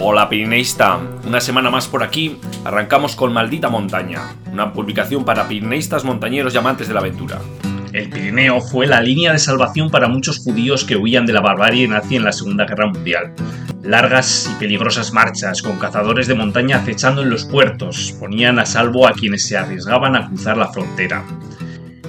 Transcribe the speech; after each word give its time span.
Hola 0.00 0.28
Pirineísta, 0.28 1.00
una 1.26 1.40
semana 1.40 1.70
más 1.70 1.88
por 1.88 2.04
aquí, 2.04 2.38
arrancamos 2.64 3.16
con 3.16 3.32
Maldita 3.32 3.68
Montaña, 3.68 4.32
una 4.52 4.72
publicación 4.72 5.24
para 5.24 5.48
pirineístas 5.48 6.04
montañeros 6.04 6.54
y 6.54 6.58
amantes 6.58 6.86
de 6.86 6.94
la 6.94 7.00
aventura. 7.00 7.40
El 7.92 8.08
Pirineo 8.08 8.60
fue 8.60 8.86
la 8.86 9.00
línea 9.00 9.32
de 9.32 9.40
salvación 9.40 9.90
para 9.90 10.06
muchos 10.06 10.38
judíos 10.38 10.84
que 10.84 10.94
huían 10.94 11.26
de 11.26 11.32
la 11.32 11.40
barbarie 11.40 11.88
nazi 11.88 12.14
en 12.14 12.22
la 12.22 12.30
Segunda 12.30 12.64
Guerra 12.64 12.86
Mundial. 12.86 13.34
Largas 13.82 14.48
y 14.52 14.60
peligrosas 14.60 15.12
marchas 15.12 15.62
con 15.62 15.80
cazadores 15.80 16.28
de 16.28 16.36
montaña 16.36 16.76
acechando 16.76 17.22
en 17.22 17.30
los 17.30 17.44
puertos 17.44 18.14
ponían 18.20 18.60
a 18.60 18.66
salvo 18.66 19.08
a 19.08 19.14
quienes 19.14 19.48
se 19.48 19.56
arriesgaban 19.56 20.14
a 20.14 20.28
cruzar 20.28 20.56
la 20.56 20.72
frontera. 20.72 21.24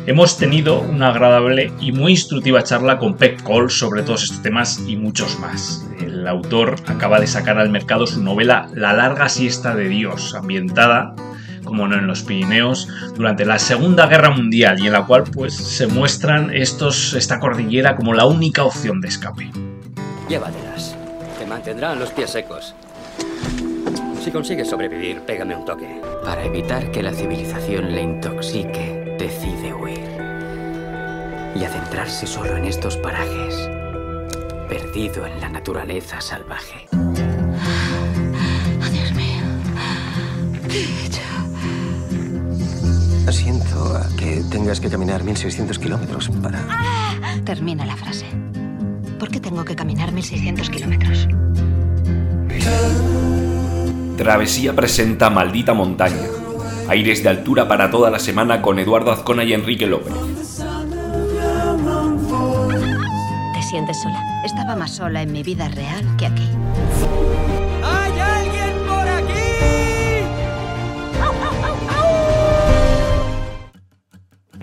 Hemos 0.06 0.38
tenido 0.38 0.80
una 0.80 1.10
agradable 1.10 1.74
y 1.82 1.92
muy 1.92 2.12
instructiva 2.12 2.64
charla 2.64 3.00
con 3.00 3.18
Pep 3.18 3.42
Cole 3.42 3.70
sobre 3.70 4.04
todos 4.04 4.26
estos 4.26 4.44
temas 4.44 4.80
y 4.88 4.96
muchos 4.96 5.40
más. 5.40 5.89
El 6.20 6.28
autor 6.28 6.76
acaba 6.88 7.22
de 7.22 7.28
sacar 7.28 7.58
al 7.58 7.70
mercado 7.70 8.06
su 8.06 8.22
novela 8.22 8.68
La 8.74 8.92
larga 8.92 9.30
siesta 9.30 9.74
de 9.74 9.88
Dios, 9.88 10.36
ambientada, 10.36 11.16
como 11.64 11.88
no 11.88 11.96
en 11.96 12.08
los 12.08 12.24
Pirineos, 12.24 12.90
durante 13.16 13.46
la 13.46 13.58
Segunda 13.58 14.06
Guerra 14.06 14.30
Mundial 14.30 14.82
y 14.82 14.88
en 14.88 14.94
la 14.94 15.06
cual 15.06 15.24
pues 15.24 15.56
se 15.56 15.88
muestran 15.88 16.54
estos, 16.54 17.14
esta 17.14 17.40
cordillera 17.40 17.96
como 17.96 18.14
la 18.14 18.26
única 18.26 18.66
opción 18.66 19.00
de 19.00 19.08
escape. 19.08 19.50
Llévatelas. 20.28 20.94
Te 21.40 21.46
mantendrán 21.46 22.00
los 22.00 22.12
pies 22.12 22.32
secos. 22.32 22.76
Si 24.22 24.30
consigues 24.30 24.70
sobrevivir, 24.70 25.22
pégame 25.22 25.56
un 25.56 25.64
toque. 25.64 26.02
Para 26.26 26.44
evitar 26.44 26.92
que 26.92 27.02
la 27.02 27.14
civilización 27.14 27.94
le 27.94 28.02
intoxique, 28.02 29.16
decide 29.18 29.74
huir. 29.74 30.04
Y 31.56 31.64
adentrarse 31.64 32.28
solo 32.28 32.58
en 32.58 32.66
estos 32.66 32.98
parajes, 32.98 33.70
perdido 34.70 35.26
en 35.26 35.42
la 35.42 35.50
naturaleza 35.50 36.22
salvaje. 36.22 36.88
Oh, 36.94 37.14
Dios 38.92 39.12
mío. 39.14 39.42
¿Qué 40.70 40.78
he 40.78 41.06
hecho? 41.08 41.22
Siento 43.32 43.98
a 43.98 44.08
que 44.16 44.44
tengas 44.52 44.80
que 44.80 44.90
caminar 44.90 45.24
1600 45.24 45.80
kilómetros 45.80 46.30
para... 46.42 46.64
Termina 47.44 47.86
la 47.86 47.98
frase. 47.98 48.28
¿Por 49.18 49.30
qué 49.30 49.40
tengo 49.40 49.66
que 49.66 49.76
caminar 49.76 50.12
1600 50.12 50.70
kilómetros? 50.70 51.28
Travesía 54.18 54.76
presenta 54.76 55.30
Maldita 55.30 55.74
Montaña, 55.74 56.28
aires 56.90 57.24
de 57.24 57.30
altura 57.30 57.68
para 57.68 57.90
toda 57.90 58.12
la 58.12 58.20
semana 58.20 58.62
con 58.62 58.78
Eduardo 58.78 59.12
Azcona 59.12 59.44
y 59.44 59.54
Enrique 59.54 59.88
López. 59.88 60.14
Sientes 63.70 64.02
sola? 64.02 64.20
Estaba 64.44 64.76
más 64.76 64.96
sola 64.96 65.22
en 65.22 65.32
mi 65.32 65.44
vida 65.44 65.70
real 65.70 66.04
que 66.18 66.26
aquí. 66.26 66.48
¡Hay 67.84 68.20
alguien 68.20 68.74
por 68.88 69.08
aquí! 69.08 69.34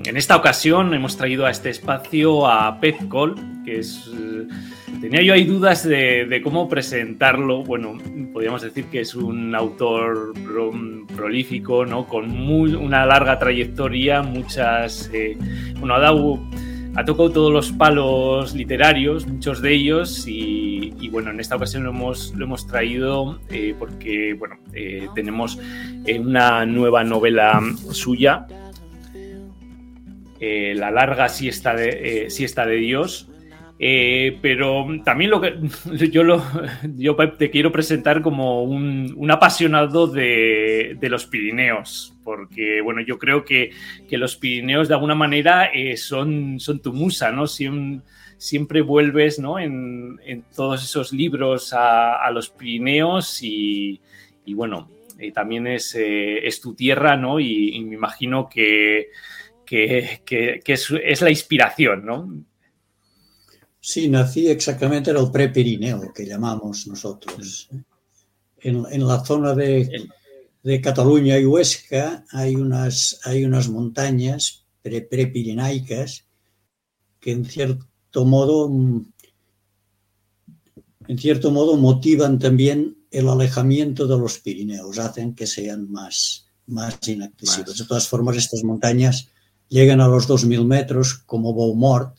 En 0.09 0.17
esta 0.17 0.37
ocasión 0.37 0.93
hemos 0.95 1.17
traído 1.17 1.47
a 1.47 1.51
este 1.51 1.71
espacio 1.71 2.47
a 2.49 2.79
Cole, 3.09 3.35
que 3.65 3.79
es... 3.81 4.11
eh, 4.15 4.47
Tenía 5.01 5.21
yo 5.23 5.35
ahí 5.35 5.45
dudas 5.45 5.85
de, 5.87 6.25
de 6.27 6.41
cómo 6.43 6.69
presentarlo. 6.69 7.63
Bueno, 7.65 7.99
podríamos 8.33 8.63
decir 8.63 8.87
que 8.87 9.01
es 9.01 9.15
un 9.15 9.55
autor 9.55 10.33
pro- 10.33 10.73
prolífico, 11.15 11.85
¿no? 11.85 12.07
Con 12.07 12.31
muy- 12.31 12.75
una 12.75 13.05
larga 13.05 13.39
trayectoria, 13.39 14.23
muchas... 14.23 15.11
eh, 15.13 15.37
bueno, 15.79 15.95
ha 15.95 16.01
dado... 16.01 16.41
Ha 16.97 17.05
tocado 17.05 17.31
todos 17.31 17.53
los 17.53 17.73
palos 17.73 18.55
literarios, 18.55 19.27
muchos 19.27 19.61
de 19.61 19.75
ellos, 19.75 20.25
y, 20.27 21.09
bueno, 21.11 21.31
en 21.31 21.41
esta 21.41 21.57
ocasión 21.57 21.85
lo 21.85 21.91
hemos, 21.91 22.33
lo 22.35 22.47
hemos 22.47 22.67
traído 22.67 23.39
eh, 23.51 23.75
porque, 23.79 24.33
bueno, 24.33 24.57
eh, 24.73 25.07
tenemos 25.15 25.59
eh, 26.07 26.19
una 26.19 26.65
nueva 26.65 27.05
novela 27.05 27.61
suya, 27.91 28.47
la 30.41 30.91
larga 30.91 31.29
siesta 31.29 31.75
de, 31.75 32.31
siesta 32.31 32.65
de 32.65 32.77
Dios. 32.77 33.29
Pero 33.79 34.87
también 35.05 35.31
lo 35.31 35.43
que 35.43 35.59
yo, 36.97 37.17
te 37.37 37.51
quiero 37.51 37.71
presentar 37.73 38.23
como 38.23 38.63
un, 38.63 39.31
apasionado 39.31 40.07
de 40.07 40.97
los 41.03 41.27
Pirineos, 41.27 42.16
porque 42.27 42.81
bueno, 42.83 43.01
yo 43.03 43.19
creo 43.19 43.45
que, 43.45 43.71
que 44.09 44.19
los 44.19 44.35
Pirineos 44.37 44.89
de 44.89 44.95
alguna 44.95 45.15
manera 45.15 45.67
eh, 45.73 45.97
son, 45.97 46.59
son 46.59 46.81
tu 46.81 46.93
musa, 46.93 47.31
¿no? 47.31 47.45
Siem- 47.45 48.03
siempre 48.37 48.83
vuelves 48.83 49.39
¿no? 49.39 49.59
en, 49.61 50.19
en 50.27 50.43
todos 50.55 50.83
esos 50.85 51.13
libros 51.13 51.73
a, 51.73 52.17
a 52.27 52.31
los 52.33 52.51
Pirineos 52.51 53.43
y, 53.43 54.01
y 54.45 54.55
bueno, 54.55 54.91
eh, 55.19 55.31
también 55.33 55.67
es, 55.69 55.95
eh, 55.95 56.47
es 56.47 56.61
tu 56.61 56.75
tierra, 56.75 57.17
¿no? 57.17 57.39
Y, 57.41 57.77
y 57.77 57.85
me 57.85 57.95
imagino 57.95 58.49
que, 58.49 59.09
que, 59.65 60.21
que- 60.27 60.61
que 60.65 60.73
es, 60.75 60.93
es 61.03 61.23
la 61.23 61.31
inspiración, 61.31 62.05
¿no? 62.05 62.29
Sí, 63.81 64.09
nací 64.09 64.49
exactamente 64.49 65.11
en 65.13 65.17
el 65.17 65.31
Prepirineo, 65.31 66.13
que 66.13 66.27
llamamos 66.27 66.87
nosotros. 66.89 67.69
En, 68.59 68.85
en 68.91 69.07
la 69.07 69.25
zona 69.25 69.55
de, 69.55 69.89
de 70.67 70.81
Cataluña 70.81 71.39
y 71.39 71.47
Huesca 71.47 72.25
hay 72.33 72.57
unas, 72.57 73.21
hay 73.25 73.45
unas 73.45 73.69
montañas 73.69 74.65
pre- 74.83 75.03
prepirinaicas 75.03 76.25
que 77.21 77.31
en 77.33 77.45
cierto 77.45 78.25
modo 78.25 78.69
en 81.09 81.19
cierto 81.19 81.51
modo 81.53 81.77
motivan 81.77 82.39
también 82.39 82.99
el 83.11 83.29
alejamiento 83.29 84.07
de 84.09 84.19
los 84.19 84.39
Pirineos, 84.41 84.99
hacen 84.99 85.35
que 85.35 85.47
sean 85.47 85.91
más, 85.91 86.47
más 86.67 86.99
inaccesibles. 87.07 87.69
Más. 87.75 87.79
De 87.79 87.85
todas 87.87 88.09
formas, 88.09 88.37
estas 88.37 88.65
montañas 88.65 89.29
llegan 89.69 90.01
a 90.01 90.09
los 90.09 90.27
2.000 90.29 90.65
metros, 90.67 91.15
como 91.27 91.55
Beaumort, 91.55 92.19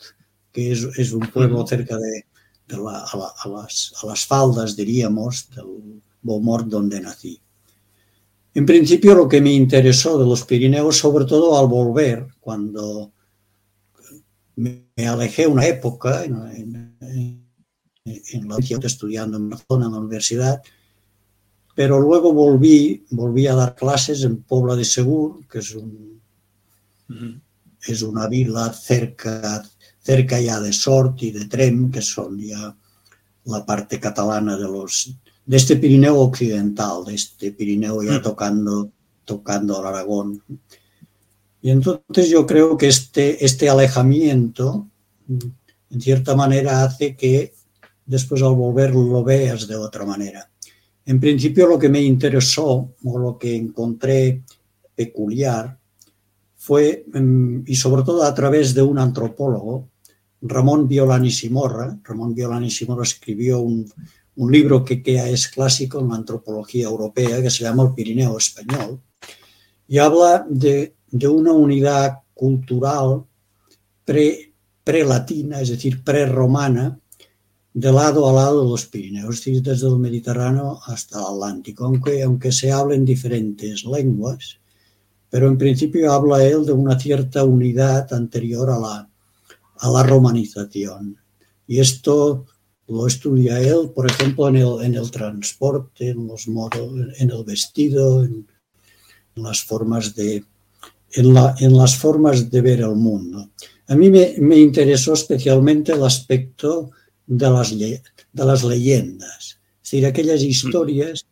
que 0.52 0.72
es, 0.72 0.84
es 0.96 1.12
un 1.12 1.28
pueblo 1.30 1.66
cerca 1.66 1.96
de, 1.98 2.24
de 2.66 2.76
la- 2.78 3.04
a, 3.04 3.16
la- 3.16 3.34
a 3.44 3.48
las, 3.62 3.92
a 4.02 4.06
las 4.06 4.24
faldas, 4.24 4.74
diríamos, 4.74 5.50
del 5.54 6.02
Beaumort 6.22 6.66
donde 6.68 7.00
nací. 7.00 7.40
En 8.58 8.66
principio, 8.66 9.14
lo 9.14 9.28
que 9.28 9.40
me 9.40 9.52
interesó 9.52 10.18
de 10.18 10.26
los 10.26 10.42
Pirineos, 10.44 10.96
sobre 10.98 11.24
todo 11.26 11.56
al 11.56 11.68
volver, 11.68 12.26
cuando 12.40 13.12
me, 14.56 14.88
alejé 15.06 15.46
una 15.46 15.64
época 15.64 16.24
en, 16.24 16.34
en- 17.00 17.48
en- 18.04 18.48
la 18.48 18.56
estudiando 18.58 19.36
en 19.36 19.48
Barcelona, 19.48 19.86
en 19.86 19.92
la 19.92 19.98
universidad, 20.00 20.60
pero 21.76 22.00
luego 22.00 22.32
volví, 22.32 23.06
volví 23.10 23.46
a 23.46 23.54
dar 23.54 23.76
clases 23.76 24.24
en 24.24 24.42
Pobla 24.42 24.74
de 24.74 24.84
Segur, 24.84 25.46
que 25.46 25.60
es 25.60 25.76
un, 25.76 26.20
es 27.86 28.02
una 28.02 28.26
vila 28.26 28.72
cerca, 28.72 29.62
cerca 30.00 30.40
ya 30.40 30.58
de 30.58 30.72
Sort 30.72 31.22
y 31.22 31.30
de 31.30 31.44
Trem, 31.44 31.92
que 31.92 32.02
son 32.02 32.36
ya 32.40 32.76
la 33.44 33.64
parte 33.64 34.00
catalana 34.00 34.56
de 34.56 34.64
los 34.64 35.14
de 35.48 35.56
este 35.56 35.76
Pirineo 35.76 36.20
occidental, 36.20 37.06
de 37.06 37.14
este 37.14 37.52
Pirineo 37.52 38.02
ya 38.02 38.18
Mm. 38.18 38.22
tocando, 38.22 38.90
tocando 39.24 39.78
al 39.78 39.86
Aragón. 39.86 40.42
Y 41.62 41.70
entonces 41.70 42.28
yo 42.28 42.46
creo 42.46 42.76
que 42.76 42.88
este, 42.88 43.42
este 43.42 43.70
alejamiento, 43.70 44.86
mm, 45.26 45.38
en 45.92 46.00
cierta 46.02 46.36
manera, 46.36 46.82
hace 46.84 47.16
que 47.16 47.54
después 48.04 48.42
al 48.42 48.54
volver 48.54 48.94
lo 48.94 49.24
veas 49.24 49.66
de 49.66 49.76
otra 49.76 50.04
manera. 50.04 50.50
En 51.06 51.18
principio 51.18 51.66
lo 51.66 51.78
que 51.78 51.88
me 51.88 52.02
interesó 52.02 52.90
o 53.02 53.18
lo 53.18 53.38
que 53.38 53.56
encontré 53.56 54.42
peculiar 54.94 55.78
fue, 56.56 57.06
mm, 57.10 57.60
y 57.64 57.74
sobre 57.74 58.02
todo 58.02 58.22
a 58.22 58.34
través 58.34 58.74
de 58.74 58.82
un 58.82 58.98
antropólogo, 58.98 59.88
Ramón 60.42 60.86
Violani 60.86 61.30
Simorra. 61.30 61.98
Ramón 62.04 62.34
Violani 62.34 62.70
Simorra 62.70 63.04
escribió 63.04 63.60
un, 63.60 63.90
un 64.38 64.52
libro 64.52 64.84
que, 64.84 65.02
que 65.02 65.14
ya 65.14 65.28
es 65.28 65.48
clásico 65.48 65.98
en 65.98 66.08
la 66.08 66.16
antropología 66.16 66.86
europea, 66.86 67.42
que 67.42 67.50
se 67.50 67.64
llama 67.64 67.82
El 67.82 67.94
Pirineo 67.94 68.38
Español, 68.38 69.00
y 69.88 69.98
habla 69.98 70.46
de, 70.48 70.94
de 71.10 71.28
una 71.28 71.52
unidad 71.52 72.20
cultural 72.34 73.24
pre- 74.04 74.52
prelatina, 74.84 75.60
es 75.60 75.70
decir, 75.70 76.04
prerromana, 76.04 76.98
de 77.74 77.92
lado 77.92 78.28
a 78.28 78.32
lado 78.32 78.64
de 78.64 78.70
los 78.70 78.86
Pirineos, 78.86 79.34
es 79.34 79.44
decir, 79.44 79.62
desde 79.62 79.88
el 79.88 79.98
Mediterráneo 79.98 80.80
hasta 80.86 81.18
el 81.18 81.26
Atlántico, 81.26 81.84
aunque, 81.84 82.22
aunque 82.22 82.50
se 82.52 82.72
hablen 82.72 83.04
diferentes 83.04 83.84
lenguas, 83.84 84.58
pero 85.30 85.46
en 85.46 85.58
principio 85.58 86.12
habla 86.12 86.42
él 86.44 86.64
de 86.64 86.72
una 86.72 86.98
cierta 86.98 87.44
unidad 87.44 88.12
anterior 88.12 88.70
a 88.70 88.78
la, 88.78 89.10
a 89.78 89.90
la 89.90 90.02
romanización. 90.02 91.18
Y 91.66 91.80
esto 91.80 92.46
lo 92.88 93.06
estudia 93.06 93.60
él, 93.60 93.90
por 93.94 94.10
ejemplo, 94.10 94.48
en 94.48 94.56
el, 94.56 94.82
en 94.82 94.94
el 94.94 95.10
transporte, 95.10 96.10
en 96.10 96.26
los 96.26 96.48
modos, 96.48 96.92
en 97.18 97.30
el 97.30 97.44
vestido, 97.44 98.24
en, 98.24 98.46
en 99.36 99.42
las 99.42 99.62
formas 99.62 100.14
de 100.14 100.44
en, 101.12 101.34
la, 101.34 101.54
en, 101.58 101.76
las 101.76 101.96
formas 101.96 102.50
de 102.50 102.60
ver 102.60 102.80
el 102.80 102.94
mundo. 102.94 103.50
A 103.88 103.94
mí 103.94 104.10
me, 104.10 104.34
me 104.38 104.56
interesó 104.56 105.14
especialmente 105.14 105.92
el 105.92 106.04
aspecto 106.04 106.90
de 107.26 107.50
las, 107.50 107.78
de 107.78 108.02
las 108.32 108.64
leyendas. 108.64 109.38
Es 109.38 109.58
Es 109.82 109.90
decir, 109.90 110.06
aquellas 110.06 110.42
historias 110.42 111.26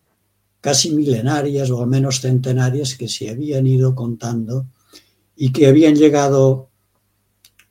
casi 0.60 0.90
milenarias 0.90 1.70
o 1.70 1.82
al 1.82 1.88
menos 1.88 2.20
centenarias 2.20 2.94
que 2.94 3.08
se 3.08 3.30
habían 3.30 3.66
ido 3.66 3.94
contando 3.94 4.66
y 5.36 5.52
que 5.52 5.66
habían 5.66 5.94
llegado 5.94 6.70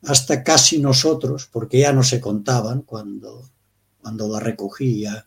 hasta 0.04 0.44
casi 0.44 0.80
nosotros, 0.80 1.50
porque 1.52 1.80
ya 1.80 1.92
no 1.92 2.04
se 2.04 2.22
contaban 2.22 2.84
cuando, 2.84 3.50
cuando 4.06 4.30
la 4.30 4.40
recogía, 4.40 5.25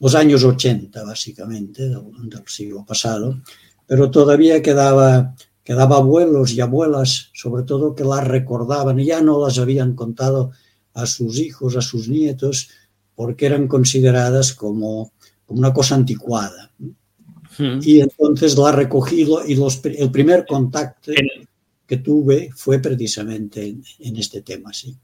los 0.00 0.14
años 0.14 0.44
80 0.44 1.02
básicamente 1.02 1.88
del, 1.88 2.02
del 2.24 2.42
siglo 2.46 2.84
pasado, 2.84 3.40
pero 3.86 4.10
todavía 4.10 4.60
quedaba, 4.60 5.34
quedaba 5.64 5.96
abuelos 5.96 6.52
y 6.52 6.60
abuelas, 6.60 7.30
sobre 7.32 7.62
todo 7.62 7.94
que 7.94 8.04
las 8.04 8.22
recordaban 8.28 9.00
y 9.00 9.06
ya 9.06 9.22
no 9.22 9.42
las 9.42 9.58
habían 9.58 9.94
contado 9.94 10.50
a 10.92 11.06
sus 11.06 11.38
hijos, 11.38 11.74
a 11.74 11.80
sus 11.80 12.06
nietos, 12.06 12.68
porque 13.14 13.46
eran 13.46 13.66
consideradas 13.66 14.52
como, 14.52 15.12
como 15.46 15.60
una 15.60 15.72
cosa 15.72 15.94
anticuada. 15.94 16.70
Hmm. 17.56 17.78
Y 17.80 18.00
entonces 18.00 18.58
la 18.58 18.72
recogí 18.72 19.26
y 19.46 19.54
los, 19.54 19.82
el 19.86 20.10
primer 20.10 20.44
contacto 20.44 21.12
que 21.86 21.96
tuve 21.96 22.50
fue 22.54 22.78
precisamente 22.78 23.66
en, 23.66 23.82
en 24.00 24.16
este 24.18 24.42
tema, 24.42 24.74
sí. 24.74 24.94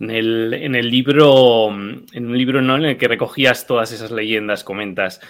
En 0.00 0.10
el, 0.10 0.54
en 0.54 0.74
el, 0.76 0.90
libro, 0.90 1.70
en 1.70 2.26
un 2.26 2.38
libro 2.38 2.62
¿no? 2.62 2.76
en 2.76 2.84
el 2.84 2.96
que 2.96 3.08
recogías 3.08 3.66
todas 3.66 3.90
esas 3.90 4.12
leyendas, 4.12 4.62
comentas. 4.62 5.20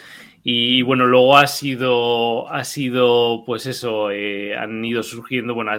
Y 0.45 0.83
bueno, 0.83 1.07
luego 1.07 1.37
ha 1.37 1.47
sido, 1.47 2.51
ha 2.51 2.65
sido 2.65 3.45
pues 3.45 3.67
eso, 3.67 4.11
eh, 4.11 4.57
han 4.57 4.85
ido 4.85 5.03
surgiendo, 5.03 5.55
bueno, 5.55 5.73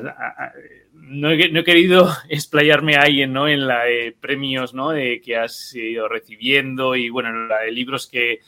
no, 0.93 1.31
he, 1.31 1.49
no, 1.49 1.59
he, 1.59 1.63
querido 1.63 2.09
explayarme 2.29 2.97
ahí 2.97 3.25
¿no? 3.25 3.47
en 3.47 3.67
la 3.67 3.85
de 3.85 4.15
premios 4.19 4.73
¿no? 4.73 4.89
de 4.89 5.21
que 5.21 5.37
has 5.37 5.73
ido 5.75 6.07
recibiendo 6.07 6.95
y 6.95 7.09
bueno, 7.09 7.29
en 7.29 7.47
la 7.47 7.59
de 7.61 7.71
libros 7.71 8.07
que, 8.07 8.39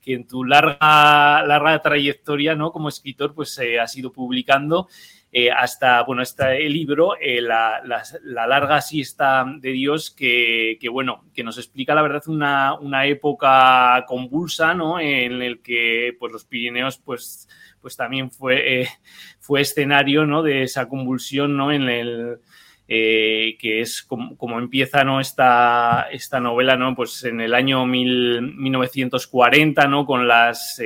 que 0.00 0.14
en 0.14 0.26
tu 0.26 0.42
larga, 0.44 1.44
larga 1.46 1.80
trayectoria 1.82 2.54
¿no? 2.54 2.72
como 2.72 2.88
escritor 2.88 3.34
pues 3.34 3.58
eh, 3.58 3.78
has 3.78 3.96
ido 3.96 4.10
publicando 4.10 4.88
eh, 5.30 5.50
hasta, 5.50 6.02
bueno, 6.04 6.22
este 6.22 6.58
libro, 6.70 7.14
eh, 7.20 7.42
la, 7.42 7.82
la, 7.84 8.02
la, 8.22 8.46
larga 8.46 8.80
siesta 8.80 9.44
de 9.58 9.72
Dios, 9.72 10.10
que, 10.10 10.78
que, 10.80 10.88
bueno, 10.88 11.26
que 11.34 11.44
nos 11.44 11.58
explica 11.58 11.94
la 11.94 12.00
verdad 12.00 12.22
una, 12.28 12.74
una 12.78 13.04
época 13.04 14.04
convulsa, 14.06 14.72
¿no? 14.72 14.98
En 14.98 15.42
el 15.42 15.60
que, 15.60 16.16
pues, 16.18 16.32
los 16.32 16.46
Pirineos, 16.46 16.96
pues, 16.98 17.46
pues 17.82 17.94
también 17.94 18.30
fue, 18.30 18.80
eh, 18.82 18.88
fue 19.38 19.60
escenario, 19.60 20.24
¿no? 20.24 20.42
De 20.42 20.62
esa 20.62 20.88
convulsión, 20.88 21.58
¿no? 21.58 21.72
En 21.72 21.90
el, 21.90 22.38
que 22.86 23.80
es 23.82 24.02
como, 24.02 24.34
como, 24.38 24.58
empieza 24.58 25.04
¿no? 25.04 25.20
esta, 25.20 26.08
esta 26.10 26.40
novela, 26.40 26.74
¿no? 26.76 26.94
Pues 26.96 27.22
en 27.24 27.42
el 27.42 27.52
año 27.52 27.84
mil, 27.84 28.40
1940, 28.56 29.86
¿no? 29.88 30.06
Con 30.06 30.26
las, 30.26 30.80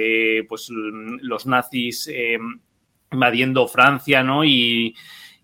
pues 0.49 0.69
los 0.69 1.47
nazis 1.47 2.11
invadiendo 3.13 3.69
Francia, 3.69 4.23
¿no? 4.23 4.45
Y, 4.45 4.95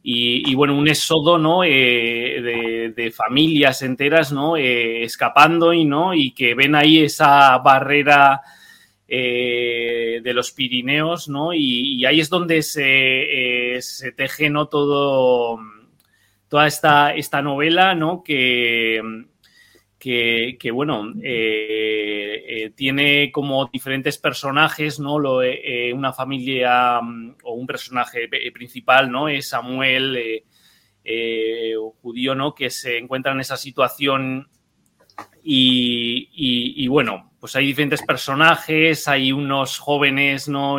y, 0.03 0.55
bueno, 0.55 0.77
un 0.77 0.89
éxodo, 0.89 1.39
¿no? 1.39 1.65
Eh, 1.65 2.93
de, 2.97 3.11
familias 3.11 3.83
enteras, 3.83 4.33
¿no? 4.33 4.57
Eh, 4.57 5.03
escapando 5.03 5.73
y, 5.73 5.85
¿no? 5.85 6.15
Y 6.15 6.33
que 6.33 6.55
ven 6.55 6.75
ahí 6.75 7.01
esa 7.01 7.59
barrera 7.59 8.41
eh, 9.07 10.21
de 10.23 10.33
los 10.33 10.53
Pirineos, 10.53 11.29
¿no? 11.29 11.53
Y, 11.53 11.97
y 11.97 12.07
ahí 12.07 12.21
es 12.21 12.31
donde 12.31 12.63
se, 12.63 13.77
se 13.81 14.13
teje, 14.13 14.49
¿no? 14.49 14.67
Todo, 14.67 15.59
toda 16.49 16.67
esta, 16.67 17.15
esta 17.15 17.43
novela, 17.43 17.95
¿no? 17.95 18.23
Que, 18.23 19.03
que, 19.99 20.71
bueno, 20.73 21.13
eh, 21.23 22.45
eh, 22.47 22.71
tiene 22.71 23.33
como 23.33 23.67
diferentes 23.67 24.17
personajes, 24.19 25.01
¿no? 25.01 25.19
Lo, 25.19 25.43
eh, 25.43 25.93
una 25.93 26.13
familia 26.13 27.01
um, 27.01 27.35
o 27.43 27.55
un 27.55 27.67
personaje 27.67 28.29
principal, 28.53 29.11
¿no? 29.11 29.29
Es 29.29 29.49
Samuel, 29.49 30.45
judío, 32.01 32.35
¿no? 32.35 32.55
Que 32.55 32.71
se 32.71 32.99
encuentra 32.99 33.33
en 33.33 33.41
esa 33.41 33.57
situación 33.57 34.49
y, 35.43 36.87
bueno, 36.87 37.33
pues 37.41 37.57
hay 37.57 37.67
diferentes 37.67 38.03
personajes, 38.03 39.09
hay 39.09 39.33
unos 39.33 39.79
jóvenes, 39.79 40.49
¿no? 40.49 40.79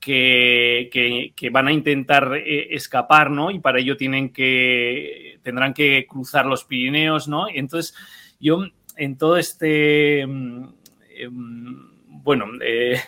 Que, 0.00 1.32
que, 1.36 1.50
van 1.50 1.68
a 1.68 1.72
intentar 1.72 2.34
eh, 2.34 2.74
escapar, 2.74 3.30
¿no? 3.30 3.50
Y 3.50 3.60
para 3.60 3.78
ello 3.78 3.96
tienen 3.96 4.32
que, 4.32 5.38
tendrán 5.42 5.74
que 5.74 6.06
cruzar 6.08 6.46
los 6.46 6.64
Pirineos, 6.64 7.28
¿no? 7.28 7.48
Y 7.48 7.58
entonces, 7.58 7.94
yo 8.40 8.64
en 8.96 9.18
todo 9.18 9.36
este, 9.36 10.22
eh, 10.22 11.28
bueno, 11.30 12.46
eh, 12.64 12.98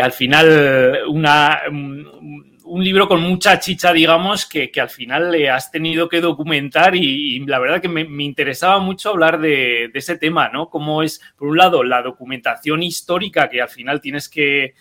al 0.00 0.12
final, 0.12 1.02
una, 1.08 1.62
un 1.70 2.82
libro 2.82 3.06
con 3.06 3.22
mucha 3.22 3.60
chicha, 3.60 3.92
digamos, 3.92 4.46
que, 4.46 4.70
que, 4.70 4.80
al 4.80 4.90
final 4.90 5.30
le 5.30 5.50
has 5.50 5.70
tenido 5.70 6.08
que 6.08 6.20
documentar 6.20 6.96
y, 6.96 7.36
y 7.36 7.46
la 7.46 7.60
verdad 7.60 7.80
que 7.80 7.88
me, 7.88 8.04
me, 8.04 8.24
interesaba 8.24 8.80
mucho 8.80 9.10
hablar 9.10 9.38
de, 9.38 9.90
de 9.92 9.98
ese 9.98 10.18
tema, 10.18 10.48
¿no? 10.48 10.68
Cómo 10.68 11.02
es, 11.02 11.20
por 11.36 11.48
un 11.48 11.58
lado, 11.58 11.84
la 11.84 12.02
documentación 12.02 12.82
histórica 12.82 13.48
que 13.48 13.60
al 13.60 13.68
final 13.68 14.00
tienes 14.00 14.28
que 14.28 14.74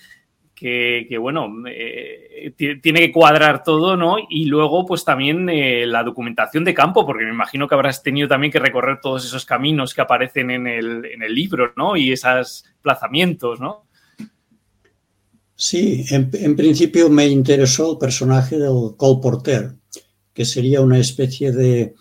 que, 0.64 1.18
bueno, 1.18 1.52
eh, 1.68 2.54
tiene 2.58 3.02
que 3.02 3.12
cuadrar 3.12 3.64
todo, 3.66 3.98
¿no? 3.98 4.16
Y 4.30 4.46
luego, 4.46 4.86
pues 4.86 5.04
también 5.04 5.50
eh, 5.50 5.86
la 5.86 6.04
documentación 6.04 6.64
de 6.64 6.74
campo, 6.74 7.06
porque 7.06 7.26
me 7.26 7.32
imagino 7.32 7.68
que 7.68 7.76
habrás 7.76 8.02
tenido 8.02 8.30
también 8.30 8.50
que 8.50 8.60
recorrer 8.60 9.02
todos 9.02 9.26
esos 9.26 9.46
caminos 9.46 9.94
que 9.94 10.00
aparecen 10.00 10.52
en 10.52 10.68
el, 10.68 11.04
en 11.04 11.22
el 11.22 11.36
libro, 11.36 11.74
¿no? 11.76 11.98
Y 11.98 12.14
esos 12.14 12.64
plazamientos, 12.82 13.60
¿no? 13.60 13.88
Sí, 15.54 16.06
en, 16.10 16.30
en, 16.32 16.56
principio 16.56 17.10
me 17.10 17.28
interesó 17.28 17.92
el 17.92 17.98
personaje 17.98 18.58
del 18.58 18.96
colporter, 18.96 19.74
que 20.34 20.46
sería 20.46 20.80
una 20.80 20.98
especie 20.98 21.52
de 21.52 21.94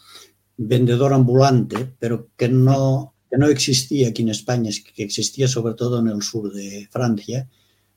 vendedor 0.57 1.13
ambulante, 1.13 1.95
pero 1.99 2.29
que 2.37 2.49
no, 2.49 3.15
que 3.29 3.39
no 3.39 3.49
existía 3.49 4.11
aquí 4.11 4.23
en 4.23 4.29
España, 4.29 4.71
que 4.95 5.03
existía 5.03 5.49
sobre 5.49 5.75
todo 5.75 5.99
en 5.99 6.07
el 6.07 6.23
sur 6.23 6.53
de 6.53 6.89
Francia, 6.93 7.49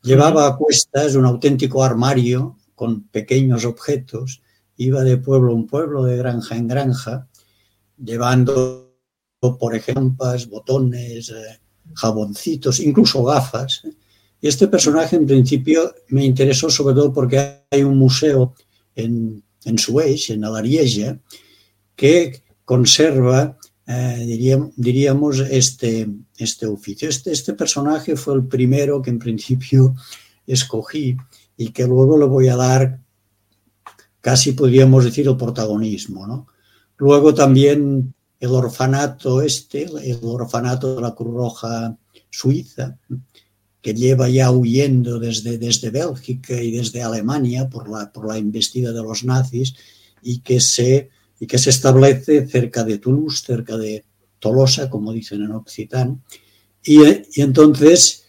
Llevaba 0.06 0.46
a 0.46 0.56
cuestas 0.56 1.16
un 1.16 1.26
auténtico 1.26 1.84
armario 1.84 2.58
con 2.76 3.08
pequeños 3.08 3.66
objetos, 3.66 4.44
iba 4.78 5.02
de 5.02 5.18
pueblo 5.18 5.52
en 5.54 5.66
pueblo, 5.66 6.04
de 6.04 6.16
granja 6.16 6.56
en 6.56 6.68
granja, 6.68 7.28
llevando, 7.98 8.94
por 9.40 9.76
ejemplo, 9.76 10.28
botones, 10.48 11.30
eh, 11.30 11.60
jaboncitos, 11.96 12.80
incluso 12.82 13.24
gafas. 13.24 13.82
Y 14.40 14.48
este 14.48 14.68
personaje, 14.68 15.16
en 15.16 15.26
principio, 15.26 15.96
me 16.10 16.24
interesó 16.24 16.70
sobre 16.70 16.94
todo 16.94 17.12
porque 17.12 17.64
hay 17.72 17.82
un 17.82 17.98
museo 17.98 18.54
en, 18.96 19.44
en 19.64 19.78
Suez, 19.80 20.30
en 20.30 20.46
Alariella, 20.46 21.18
que 21.96 22.44
conserva 22.64 23.58
eh, 23.88 24.24
diríamos, 24.26 24.72
diríamos, 24.76 25.40
este, 25.40 26.08
este 26.38 26.66
oficio. 26.66 27.08
Este, 27.08 27.32
este 27.32 27.54
personaje 27.54 28.16
fue 28.16 28.36
el 28.36 28.46
primero 28.46 29.02
que 29.02 29.12
en 29.12 29.20
principio 29.20 29.96
escogí 30.48 31.18
y 31.58 31.70
que 31.70 31.86
luego 31.86 32.18
le 32.18 32.26
voy 32.26 32.48
a 32.48 32.56
dar 32.56 33.00
casi 34.22 34.54
podríamos 34.54 35.06
decir 35.06 35.28
el 35.28 35.38
protagonismo. 35.38 36.26
¿no? 36.26 36.48
Luego 36.98 37.34
también 37.34 38.14
el 38.40 38.52
orfanato 38.52 39.42
este, 39.42 39.84
el 39.84 40.20
orfanato 40.24 40.96
de 40.96 41.02
la 41.02 41.14
Cruz 41.14 41.36
Roja 41.36 41.98
Suiza, 42.32 42.98
que 43.82 43.94
lleva 43.94 44.28
ya 44.28 44.50
huyendo 44.50 45.20
desde, 45.20 45.60
desde 45.60 45.92
Bélgica 45.92 46.60
y 46.60 46.72
desde 46.72 47.04
Alemania 47.04 47.70
por 47.70 47.88
la, 47.88 48.12
por 48.12 48.28
la 48.28 48.40
investida 48.40 48.92
de 48.92 49.04
los 49.04 49.24
nazis 49.24 49.76
y 50.24 50.40
que 50.40 50.60
se 50.60 51.12
y 51.40 51.48
que 51.48 51.58
se 51.58 51.70
establece 51.70 52.48
cerca 52.48 52.84
de 52.84 52.98
Toulouse, 52.98 53.44
cerca 53.46 53.78
de 53.78 54.06
Tolosa, 54.40 54.90
como 54.90 55.12
dicen 55.12 55.44
en 55.44 55.52
Occitán, 55.52 56.24
y, 56.84 57.02
y 57.04 57.42
entonces, 57.42 58.26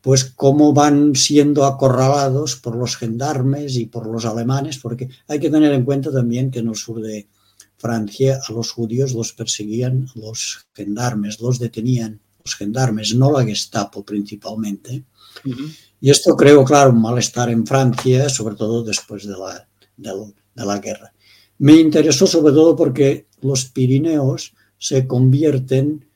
pues 0.00 0.24
cómo 0.24 0.72
van 0.72 1.14
siendo 1.14 1.64
acorralados 1.64 2.56
por 2.56 2.76
los 2.76 2.96
gendarmes 2.96 3.76
y 3.76 3.86
por 3.86 4.06
los 4.06 4.24
alemanes, 4.24 4.78
porque 4.78 5.08
hay 5.28 5.40
que 5.40 5.50
tener 5.50 5.72
en 5.72 5.84
cuenta 5.84 6.12
también 6.12 6.50
que 6.50 6.60
en 6.60 6.68
el 6.68 6.76
sur 6.76 7.00
de 7.00 7.28
Francia 7.76 8.40
a 8.46 8.52
los 8.52 8.72
judíos 8.72 9.14
los 9.14 9.32
perseguían 9.32 10.06
los 10.14 10.66
gendarmes, 10.74 11.40
los 11.40 11.58
detenían 11.58 12.20
los 12.44 12.54
gendarmes, 12.54 13.14
no 13.14 13.32
la 13.32 13.44
Gestapo 13.44 14.04
principalmente. 14.04 15.04
Uh 15.44 15.48
-huh. 15.48 15.76
Y 16.02 16.10
esto 16.10 16.36
creo, 16.36 16.64
claro, 16.64 16.90
un 16.90 17.00
malestar 17.00 17.50
en 17.50 17.66
Francia, 17.66 18.28
sobre 18.28 18.54
todo 18.54 18.82
después 18.82 19.26
de 19.26 19.36
la, 19.36 19.66
de, 19.96 20.10
de 20.54 20.64
la 20.64 20.78
guerra. 20.78 21.12
Me 21.60 21.74
interesó 21.74 22.26
sobre 22.26 22.54
todo 22.54 22.74
porque 22.74 23.26
los 23.42 23.66
Pirineos 23.66 24.54
se 24.78 25.06
convierten 25.06 26.06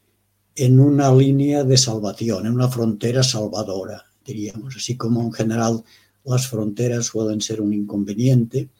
en 0.57 0.81
una 0.81 1.15
línea 1.15 1.65
de 1.65 1.77
salvación, 1.77 2.47
en 2.47 2.55
una 2.55 2.69
frontera 2.69 3.23
salvadora, 3.23 4.07
diríamos, 4.25 4.75
así 4.75 4.97
como 4.97 5.21
en 5.21 5.33
general 5.33 5.85
las 6.25 6.49
fronteras 6.49 7.05
suelen 7.05 7.43
ser 7.43 7.61
un 7.61 7.75
inconveniente. 7.75 8.71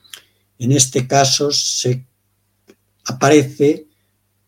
En 0.59 0.73
este 0.73 1.07
caso 1.07 1.51
se 1.51 2.07
aparece 3.05 3.87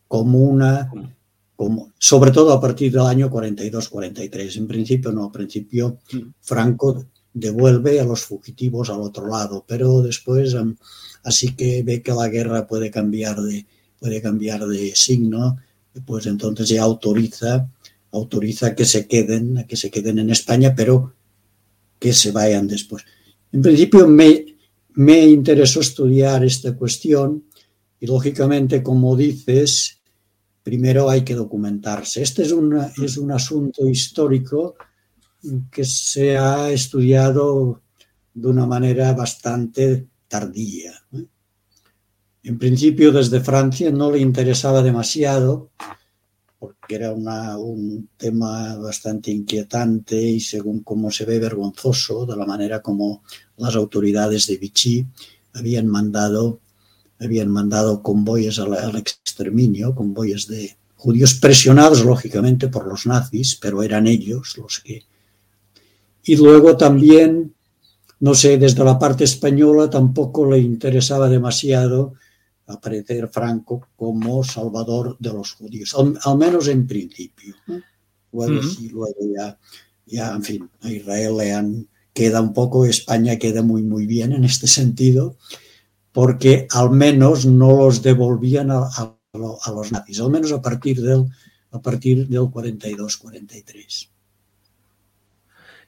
como 0.08 0.38
una 0.38 0.90
como, 1.54 1.92
sobre 1.99 2.30
todo 2.30 2.54
a 2.54 2.61
partir 2.62 2.92
del 2.92 3.02
año 3.02 3.30
42-43. 3.30 4.56
En 4.56 4.66
principio 4.66 5.12
no, 5.12 5.26
en 5.26 5.32
principio 5.32 5.99
Franco 6.40 7.04
devuelve 7.37 8.00
a 8.00 8.05
los 8.05 8.23
fugitivos 8.23 8.88
al 8.88 9.02
otro 9.02 9.28
lado, 9.28 9.62
pero 9.69 10.00
después 10.00 10.57
así 11.23 11.55
que 11.55 11.83
ve 11.83 12.00
que 12.00 12.12
la 12.12 12.28
guerra 12.28 12.66
puede 12.66 12.90
cambiar 12.90 13.43
de, 13.43 13.66
puede 14.00 14.23
cambiar 14.23 14.66
de 14.66 14.95
signo, 14.97 15.59
pues 16.07 16.25
entonces 16.25 16.71
ya 16.71 16.83
autoriza, 16.83 17.69
autoriza 18.12 18.75
que 18.75 18.87
se 18.87 19.07
queden, 19.07 19.66
que 19.69 19.76
se 19.76 19.90
queden 19.90 20.19
en 20.19 20.31
España, 20.31 20.75
pero 20.75 21.12
que 21.99 22.14
se 22.14 22.33
vayan 22.33 22.66
después. 22.69 23.05
En 23.52 23.61
principio 23.61 24.09
me, 24.09 24.57
me 24.95 25.26
interesó 25.26 25.81
estudiar 25.81 26.43
esta 26.43 26.75
cuestión 26.75 27.45
y 28.00 28.07
lógicamente, 28.07 28.83
como 28.83 29.14
dices, 29.14 29.99
primero 30.62 31.11
hay 31.11 31.23
que 31.23 31.35
documentarse. 31.35 32.23
Este 32.23 32.45
es, 32.45 32.52
una, 32.52 32.90
es 33.02 33.19
un 33.19 33.31
asunto 33.31 33.87
histórico 33.87 34.75
que 35.71 35.85
se 35.85 36.37
ha 36.37 36.71
estudiado 36.71 37.83
de 38.35 38.49
una 38.49 38.67
manera 38.67 39.12
bastante 39.12 40.07
tardía. 40.29 40.93
En 42.43 42.59
principio, 42.59 43.12
desde 43.12 43.41
Francia 43.41 43.91
no 43.91 44.11
le 44.11 44.21
interesaba 44.21 44.83
demasiado, 44.83 45.71
porque 46.59 46.95
era 46.95 47.12
un 47.12 48.09
tema 48.17 48.76
bastante 48.76 49.31
inquietante 49.31 50.21
y 50.21 50.41
según 50.41 50.81
cómo 50.81 51.11
se 51.11 51.25
ve 51.25 51.38
vergonzoso 51.38 52.25
de 52.25 52.37
la 52.37 52.47
manera 52.47 52.81
como 52.81 53.23
las 53.57 53.75
autoridades 53.75 54.47
de 54.47 54.57
Vichy 54.57 55.07
habían 55.55 55.87
mandado, 55.87 56.61
habían 57.19 57.49
mandado 57.49 58.03
convoyes 58.03 58.59
al, 58.59 58.75
al 58.75 58.97
exterminio, 58.97 59.95
convoyes 59.95 60.47
de 60.47 60.76
judíos 60.95 61.35
presionados 61.35 62.05
lógicamente 62.05 62.69
por 62.69 62.87
los 62.87 63.07
nazis, 63.07 63.57
pero 63.57 63.83
eran 63.83 64.07
ellos 64.07 64.57
los 64.59 64.81
que... 64.81 65.05
Y 66.26 66.35
luego 66.37 66.76
también, 66.76 67.54
no 68.18 68.35
sé, 68.35 68.59
desde 68.59 68.83
la 68.85 68.99
parte 68.99 69.23
española 69.23 69.88
tampoco 69.88 70.50
le 70.50 70.59
interesaba 70.59 71.28
demasiado 71.28 72.14
aparecer 72.66 73.28
Franco 73.28 73.87
como 73.95 74.42
salvador 74.42 75.16
de 75.21 75.33
los 75.33 75.52
judíos, 75.52 75.95
al, 75.95 76.37
menos 76.37 76.66
en 76.66 76.85
principio. 76.85 77.54
Luego, 78.33 78.61
sí, 78.61 78.88
luego 78.88 79.14
ya, 79.37 79.56
ya, 80.04 80.35
en 80.35 80.42
fin, 80.42 80.68
a 80.80 80.90
Israel 80.90 81.37
le 81.37 81.52
han, 81.52 81.88
queda 82.12 82.40
un 82.40 82.52
poco, 82.52 82.85
España 82.85 83.37
queda 83.37 83.62
muy, 83.62 83.85
muy 83.85 84.04
bien 84.04 84.33
en 84.33 84.42
este 84.42 84.66
sentido, 84.66 85.37
porque 86.11 86.66
al 86.73 86.90
menos 86.90 87.47
no 87.47 87.76
los 87.76 88.02
devolvían 88.02 88.73
a, 88.73 88.78
a, 88.78 89.16
a 89.33 89.71
los 89.71 89.92
nazis, 89.92 90.21
al 90.21 90.30
menos 90.30 90.50
a 90.50 90.61
partir 90.61 91.00
del, 91.00 91.26
a 91.71 91.80
partir 91.80 92.26
del 92.26 92.40
42-43. 92.40 94.15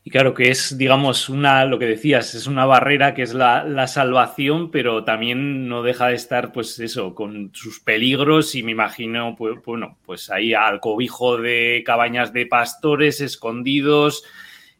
Y 0.05 0.11
claro 0.11 0.33
que 0.33 0.51
es, 0.51 0.79
digamos, 0.79 1.29
una, 1.29 1.65
lo 1.67 1.79
que 1.79 1.87
decías, 1.87 2.35
es 2.35 2.47
una 2.47 2.65
barrera 2.65 3.15
que 3.15 3.23
es 3.23 3.35
la, 3.35 3.87
salvación, 3.87 4.71
pero 4.71 5.05
también 5.05 5.69
no 5.69 5.83
deja 5.83 6.09
de 6.09 6.15
estar, 6.15 6.53
pues 6.53 6.79
eso, 6.79 7.15
con 7.15 7.51
sus 7.53 7.81
peligros 7.81 8.55
y 8.55 8.63
me 8.63 8.73
imagino, 8.73 9.35
pues, 9.37 9.57
bueno, 9.65 9.99
pues 10.07 10.31
ahí 10.31 10.55
al 10.55 10.81
cobijo 10.81 11.37
de 11.37 11.83
cabañas 11.85 12.33
de 12.33 12.47
pastores 12.47 13.21
escondidos, 13.21 14.25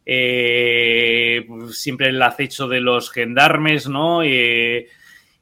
eh, 0.05 1.45
siempre 1.69 2.09
el 2.09 2.21
acecho 2.21 2.67
de 2.67 2.81
los 2.81 3.11
gendarmes, 3.11 3.87
¿no? 3.87 4.23
Eh, 4.23 4.87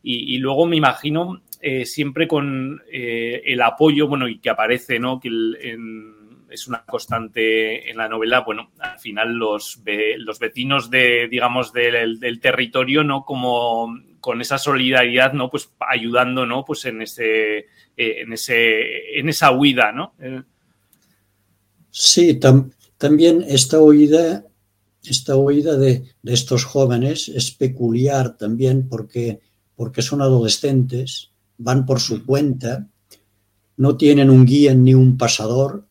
y, 0.03 0.37
luego 0.39 0.67
me 0.67 0.77
imagino 0.77 1.41
eh, 1.61 1.85
siempre 1.85 2.27
con 2.27 2.81
el 2.91 3.61
apoyo, 3.61 4.07
bueno, 4.07 4.27
y 4.27 4.39
que 4.39 4.49
aparece, 4.49 4.99
¿no? 4.99 5.19
Que 5.19 5.29
en, 5.29 6.16
es 6.49 6.67
una 6.67 6.85
constante 6.85 7.89
en 7.89 7.97
la 7.97 8.07
novela, 8.07 8.41
bueno, 8.41 8.71
al 8.79 8.99
final 8.99 9.33
los, 9.33 9.81
los 10.17 10.39
vecinos 10.39 10.89
de, 10.89 11.27
digamos, 11.29 11.73
del, 11.73 12.39
territorio, 12.41 13.03
¿no? 13.03 13.25
Como 13.25 13.97
con 14.19 14.41
esa 14.41 14.57
solidaridad, 14.57 15.33
¿no? 15.33 15.49
Pues 15.49 15.69
ayudando, 15.79 16.45
¿no? 16.45 16.63
Pues 16.65 16.85
en 16.85 17.01
ese, 17.01 17.57
eh, 17.57 17.65
en 17.95 18.33
ese, 18.33 19.19
en 19.19 19.29
esa 19.29 19.51
huida, 19.51 19.91
¿no? 19.91 20.13
Eh. 20.19 20.41
Sí, 21.89 22.39
también 22.97 23.43
esta 23.47 23.79
huida, 23.79 24.45
esta 25.03 25.35
huida 25.35 25.77
de, 25.77 26.03
de, 26.21 26.33
estos 26.33 26.65
jóvenes 26.65 27.29
es 27.29 27.51
peculiar 27.51 28.37
también 28.37 28.87
porque, 28.87 29.39
porque 29.75 30.01
son 30.01 30.21
adolescentes, 30.21 31.31
van 31.57 31.85
por 31.85 31.99
su 31.99 32.25
cuenta, 32.25 32.87
no 33.77 33.95
tienen 33.95 34.29
un 34.29 34.45
guía 34.45 34.73
ni 34.73 34.93
un 34.93 35.17
pasador, 35.17 35.86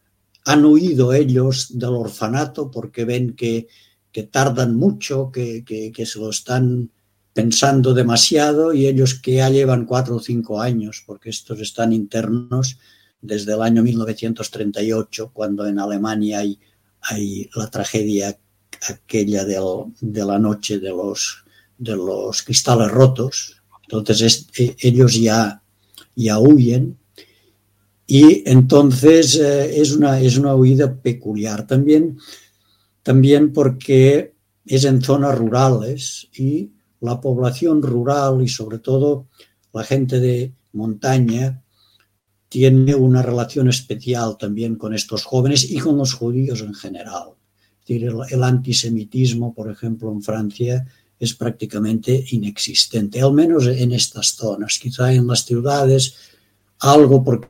han 0.46 0.64
huido 0.64 1.12
ellos 1.12 1.76
del 1.76 1.90
orfanato 1.90 2.70
porque 2.70 3.04
ven 3.04 3.34
que, 3.34 3.66
que 4.12 4.22
tardan 4.22 4.76
mucho, 4.76 5.32
que, 5.32 5.64
que, 5.64 6.06
se 6.06 6.20
lo 6.20 6.30
están 6.30 6.92
pensando 7.32 7.92
demasiado 7.92 8.72
y 8.72 8.86
ellos 8.86 9.14
que 9.14 9.34
ya 9.34 9.50
llevan 9.50 9.84
cuatro 9.84 10.16
o 10.16 10.20
cinco 10.20 10.60
años, 10.60 11.02
porque 11.04 11.30
estos 11.30 11.60
están 11.60 11.92
internos 11.92 12.78
desde 13.20 13.54
el 13.54 13.62
año 13.62 13.82
1938, 13.82 15.32
cuando 15.32 15.66
en 15.66 15.80
Alemania 15.80 16.38
hay, 16.38 16.60
hay 17.00 17.50
la 17.56 17.68
tragedia 17.68 18.38
aquella 18.88 19.44
del, 19.44 19.92
de 20.00 20.24
la 20.24 20.38
noche 20.38 20.78
de 20.78 20.90
los, 20.90 21.44
de 21.76 21.96
los 21.96 22.42
cristales 22.42 22.88
rotos. 22.92 23.60
Entonces 23.82 24.48
es, 24.54 24.76
ellos 24.78 25.14
ya, 25.14 25.60
ya 26.14 26.38
huyen 26.38 26.96
y 28.06 28.48
entonces 28.48 29.36
eh, 29.36 29.80
es, 29.80 29.92
una, 29.92 30.20
es 30.20 30.38
una 30.38 30.54
huida 30.54 30.94
peculiar 30.94 31.66
también, 31.66 32.18
también 33.02 33.52
porque 33.52 34.34
es 34.64 34.84
en 34.84 35.02
zonas 35.02 35.36
rurales 35.36 36.28
y 36.32 36.70
la 37.00 37.20
población 37.20 37.82
rural 37.82 38.42
y 38.42 38.48
sobre 38.48 38.78
todo 38.78 39.28
la 39.72 39.84
gente 39.84 40.20
de 40.20 40.52
montaña 40.72 41.62
tiene 42.48 42.94
una 42.94 43.22
relación 43.22 43.68
especial 43.68 44.36
también 44.38 44.76
con 44.76 44.94
estos 44.94 45.24
jóvenes 45.24 45.70
y 45.70 45.78
con 45.78 45.98
los 45.98 46.14
judíos 46.14 46.60
en 46.62 46.74
general. 46.74 47.30
El, 47.86 48.42
antisemitismo, 48.42 49.54
por 49.54 49.70
ejemplo, 49.70 50.10
en 50.10 50.22
Francia 50.22 50.86
es 51.18 51.34
prácticamente 51.34 52.24
inexistente, 52.30 53.20
al 53.20 53.32
menos 53.32 53.66
en 53.66 53.92
estas 53.92 54.28
zonas. 54.28 54.78
Quizá 54.80 55.12
en 55.12 55.26
las 55.26 55.44
ciudades 55.44 56.14
algo 56.80 57.22
porque 57.22 57.48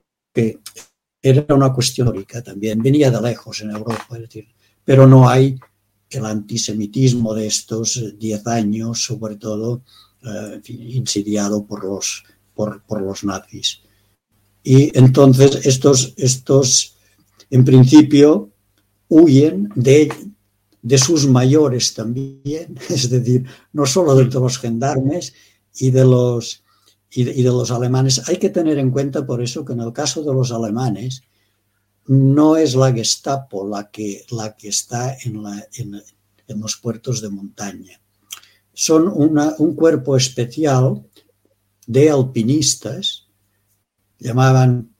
era 1.23 1.55
una 1.55 1.73
cuestión 1.73 2.09
histórica 2.09 2.43
también, 2.43 2.83
venía 2.83 3.11
de 3.11 3.21
lejos 3.21 3.61
en 3.61 3.71
Europa, 3.71 4.07
es 4.15 4.21
decir, 4.21 4.47
pero 4.85 5.07
no 5.07 5.29
hay 5.29 5.59
el 6.11 6.25
antisemitismo 6.25 7.35
de 7.35 7.47
estos 7.47 8.15
diez 8.19 8.47
años, 8.47 9.03
sobre 9.03 9.37
todo 9.37 9.83
eh, 10.23 10.61
insidiado 10.69 11.65
por 11.65 11.85
los, 11.85 12.25
por, 12.55 12.83
los 13.03 13.25
nazis. 13.25 13.81
Y 14.63 14.97
entonces 14.97 15.67
estos, 15.67 16.15
estos 16.17 16.97
en 17.51 17.65
principio, 17.65 18.51
huyen 19.09 19.69
de, 19.75 20.13
de 20.83 20.99
sus 20.99 21.27
mayores 21.27 21.95
también, 21.95 22.79
es 22.89 23.11
decir, 23.11 23.45
no 23.73 23.87
solo 23.87 24.15
de 24.15 24.25
los 24.25 24.59
gendarmes 24.59 25.35
y 25.79 25.91
de 25.91 26.05
los 26.05 26.65
y 27.17 27.25
de, 27.25 27.43
los 27.45 27.71
alemanes. 27.71 28.29
Hay 28.29 28.37
que 28.37 28.51
tener 28.51 28.79
en 28.79 28.91
cuenta 28.91 29.25
por 29.25 29.43
eso 29.43 29.65
que 29.65 29.73
en 29.73 29.81
el 29.81 29.93
caso 29.95 30.23
de 30.23 30.35
los 30.35 30.53
alemanes 30.53 31.23
no 32.09 32.57
es 32.57 32.75
la 32.75 32.93
Gestapo 32.93 33.67
la 33.67 33.91
que, 33.91 34.27
la 34.31 34.55
que 34.55 34.69
está 34.69 35.17
en, 35.25 35.43
los 36.49 36.77
puertos 36.77 37.23
de 37.23 37.31
montaña. 37.31 37.99
Son 38.75 39.11
un 39.11 39.75
cuerpo 39.75 40.15
especial 40.19 41.07
de 41.87 42.11
alpinistas, 42.11 43.29
llamaban 44.19 44.95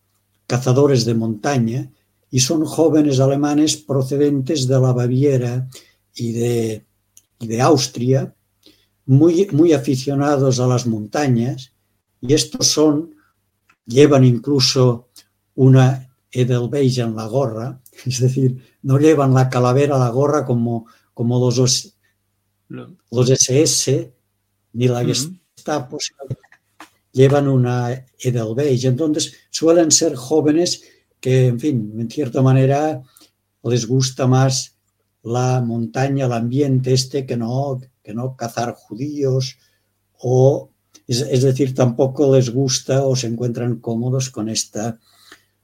cazadores 0.47 1.05
de 1.05 1.15
montaña, 1.15 1.93
y 2.31 2.41
son 2.41 2.65
jóvenes 2.65 3.21
alemanes 3.21 3.77
procedentes 3.77 4.67
de 4.67 4.81
la 4.81 4.93
Baviera 4.93 5.69
y 6.15 6.33
de, 6.33 6.87
de 7.41 7.61
Austria, 7.61 8.35
muy, 9.05 9.49
muy 9.53 9.75
aficionados 9.75 10.59
a 10.59 10.67
las 10.67 10.87
montañas, 10.87 11.76
y 12.21 12.35
estos 12.35 12.67
son, 12.67 13.15
llevan 13.85 14.25
incluso 14.25 15.09
una 15.55 16.09
Edelweiss 16.31 16.99
en 16.99 17.17
la 17.17 17.27
gorra, 17.27 17.81
es 18.05 18.21
decir, 18.21 18.63
no 18.83 18.99
llevan 18.99 19.35
la 19.35 19.49
calavera 19.49 19.97
a 19.97 19.99
la 19.99 20.11
gorra 20.11 20.45
como, 20.45 20.87
como 21.15 21.39
los, 21.39 21.97
los 22.69 23.31
SS 23.31 24.13
ni 24.73 24.89
la 24.89 25.05
Gestapo, 25.05 25.97
uh 25.97 26.35
llevan 27.17 27.49
una 27.49 28.05
Edelweiss. 28.19 28.85
Entonces 28.85 29.33
suelen 29.49 29.91
ser 29.91 30.15
jóvenes 30.17 30.83
que, 31.19 31.47
en 31.47 31.59
fin, 31.59 31.95
en 31.99 32.11
cierta 32.11 32.43
manera 32.43 33.03
les 33.63 33.87
gusta 33.87 34.27
más 34.27 34.77
la 35.23 35.63
montaña, 35.63 36.27
el 36.27 36.33
ambiente 36.33 36.93
este, 36.93 37.25
que 37.25 37.39
no, 37.39 37.81
que 38.03 38.13
no 38.13 38.37
cazar 38.37 38.75
judíos 38.75 39.57
o 40.19 40.71
es, 41.07 41.21
es, 41.21 41.43
decir, 41.43 41.75
tampoco 41.75 42.35
les 42.35 42.51
gusta 42.51 43.05
o 43.05 43.15
se 43.15 43.29
encuentran 43.29 43.77
cómodos 43.77 44.31
con 44.31 44.49
esta, 44.49 44.99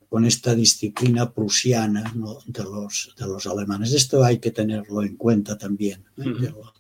con 0.09 0.25
esta 0.25 0.55
disciplina 0.55 1.33
prusiana 1.33 2.13
¿no? 2.15 2.39
de, 2.47 2.63
los, 2.63 3.15
de 3.19 3.27
los 3.27 3.47
alemanes. 3.47 3.93
Esto 3.93 4.23
hay 4.23 4.39
que 4.39 4.51
tenerlo 4.51 5.03
en 5.03 5.17
cuenta 5.17 5.59
también. 5.59 6.05
¿eh? 6.19 6.25
de, 6.25 6.51
lo, 6.51 6.73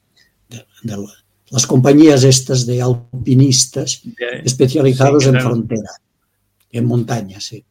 de, 0.49 0.67
de 0.83 0.97
lo, 0.97 1.09
las 1.53 1.67
compañías 1.67 2.25
estas 2.25 2.65
de 2.65 2.81
alpinistas 2.81 4.03
especializados 4.43 5.25
sí, 5.25 5.31
claro. 5.31 5.45
en 5.45 5.51
frontera, 5.51 5.91
en 6.71 6.85
montaña, 6.87 7.41
sí. 7.41 7.63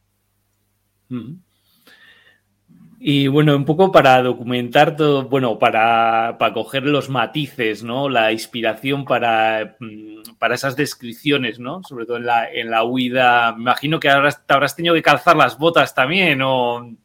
Y 3.04 3.26
bueno, 3.26 3.56
un 3.56 3.64
poco 3.64 3.90
para 3.90 4.22
documentar 4.22 4.94
todo, 4.94 5.28
bueno, 5.28 5.58
para, 5.58 6.36
para 6.38 6.54
coger 6.54 6.84
los 6.84 7.08
matices, 7.08 7.82
¿no? 7.82 8.08
La 8.08 8.30
inspiración 8.30 9.04
para, 9.04 9.76
mm, 9.80 10.36
para 10.38 10.54
esas 10.54 10.76
descripciones, 10.76 11.58
¿no? 11.58 11.82
Sobre 11.82 12.06
todo 12.06 12.18
en 12.18 12.26
la, 12.26 12.48
en 12.48 12.70
la 12.70 12.84
huida. 12.84 13.54
Me 13.56 13.62
imagino 13.62 13.98
que 13.98 14.08
habrás, 14.08 14.46
te 14.46 14.54
habrás 14.54 14.76
tenido 14.76 14.94
que 14.94 15.02
calzar 15.02 15.34
las 15.36 15.58
botas 15.58 15.92
también, 15.96 16.42
o. 16.42 16.96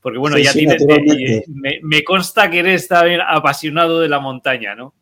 Porque 0.00 0.18
bueno, 0.18 0.36
sí, 0.36 0.44
ya 0.44 0.52
sí, 0.52 0.58
tienes, 0.60 0.80
eh, 0.82 1.44
me, 1.48 1.80
me, 1.82 2.04
consta 2.04 2.48
que 2.48 2.60
eres 2.60 2.86
también 2.86 3.20
apasionado 3.20 3.98
de 3.98 4.08
la 4.08 4.20
montaña, 4.20 4.76
¿no? 4.76 4.94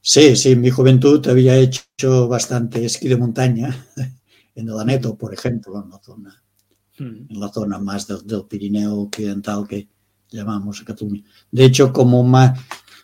Sí, 0.00 0.36
sí, 0.36 0.52
en 0.52 0.60
mi 0.60 0.70
juventud 0.70 1.26
había 1.28 1.56
hecho 1.56 2.28
bastante 2.28 2.84
esquí 2.84 3.08
de 3.08 3.16
montaña, 3.16 3.86
en 4.54 4.68
el 4.68 4.78
Aneto, 4.78 5.16
por 5.16 5.34
ejemplo, 5.34 5.82
en 5.82 5.90
la 5.90 5.98
zona, 5.98 6.41
en 7.02 7.40
la 7.40 7.48
zona 7.48 7.78
más 7.78 8.06
del, 8.06 8.26
del 8.26 8.44
Pirineo 8.44 9.00
occidental 9.00 9.66
que 9.66 9.88
llamamos 10.30 10.80
a 10.80 10.84
Cataluña. 10.84 11.22
De 11.50 11.64
hecho, 11.64 11.92
como 11.92 12.22
más, 12.22 12.58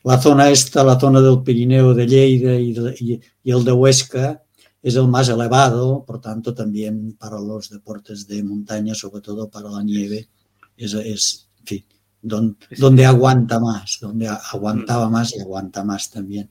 la 0.04 0.20
zona 0.20 0.50
esta, 0.50 0.84
la 0.84 0.98
zona 0.98 1.20
del 1.20 1.42
Pirineo 1.42 1.94
de 1.94 2.06
Lleida 2.06 2.54
y, 2.54 2.72
de, 2.72 2.94
y, 2.98 3.20
y, 3.42 3.50
el 3.50 3.64
de 3.64 3.72
Huesca, 3.72 4.42
es 4.80 4.94
el 4.94 5.08
más 5.08 5.28
elevado, 5.28 6.04
por 6.06 6.20
tanto, 6.20 6.54
también 6.54 7.14
para 7.18 7.38
los 7.40 7.68
deportes 7.68 8.26
de 8.26 8.42
montaña, 8.42 8.94
sobre 8.94 9.20
todo 9.20 9.50
para 9.50 9.68
la 9.68 9.82
nieve, 9.82 10.28
es, 10.76 10.94
es 10.94 11.48
en 11.60 11.66
fin, 11.66 11.84
don, 12.22 12.56
donde 12.78 13.04
aguanta 13.04 13.58
más, 13.58 13.98
donde 14.00 14.28
aguantaba 14.28 15.10
más 15.10 15.34
y 15.34 15.40
aguanta 15.40 15.84
más 15.84 16.10
también. 16.10 16.50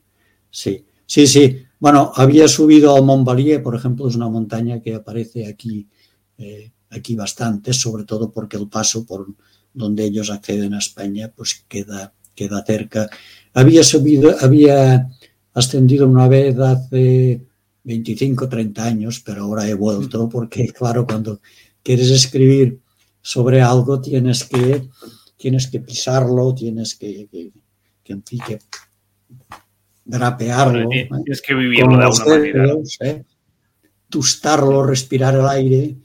Sí, 0.49 0.85
sí, 1.05 1.25
sí. 1.25 1.63
Bueno, 1.79 2.11
había 2.15 2.47
subido 2.47 2.95
al 2.95 3.03
Montbalier, 3.03 3.63
por 3.63 3.75
ejemplo, 3.75 4.07
es 4.07 4.15
una 4.15 4.29
montaña 4.29 4.81
que 4.81 4.95
aparece 4.95 5.47
aquí, 5.47 5.87
eh, 6.37 6.71
aquí 6.89 7.15
bastante, 7.15 7.73
sobre 7.73 8.03
todo 8.03 8.31
porque 8.31 8.57
el 8.57 8.67
paso 8.67 9.05
por 9.05 9.27
donde 9.73 10.05
ellos 10.05 10.29
acceden 10.29 10.73
a 10.73 10.79
España, 10.79 11.31
pues 11.35 11.65
queda, 11.67 12.13
queda 12.33 12.63
cerca. 12.65 13.09
Había 13.53 13.83
subido, 13.83 14.35
había 14.41 15.09
ascendido 15.53 16.07
una 16.07 16.27
vez 16.27 16.57
hace 16.59 17.41
25, 17.83 18.49
30 18.49 18.83
años, 18.83 19.21
pero 19.25 19.43
ahora 19.43 19.67
he 19.67 19.73
vuelto 19.73 20.27
porque, 20.29 20.67
claro, 20.69 21.05
cuando 21.05 21.41
quieres 21.83 22.09
escribir 22.09 22.79
sobre 23.21 23.61
algo 23.61 24.01
tienes 24.01 24.43
que, 24.45 24.87
tienes 25.35 25.67
que 25.67 25.79
pisarlo, 25.79 26.53
tienes 26.55 26.95
que, 26.95 27.27
que, 27.27 27.51
que 28.03 28.13
en 28.13 28.23
fin, 28.23 28.39
que 28.47 28.59
drapearlo. 30.05 30.89
Tienes 30.89 31.41
que 31.41 31.53
vivirlo 31.53 31.97
de 31.97 32.03
alguna 32.05 32.25
manera. 32.25 32.73
¿eh? 33.01 33.23
Tustarlo, 34.09 34.83
respirar 34.83 35.35
el 35.35 35.47
aire 35.47 35.95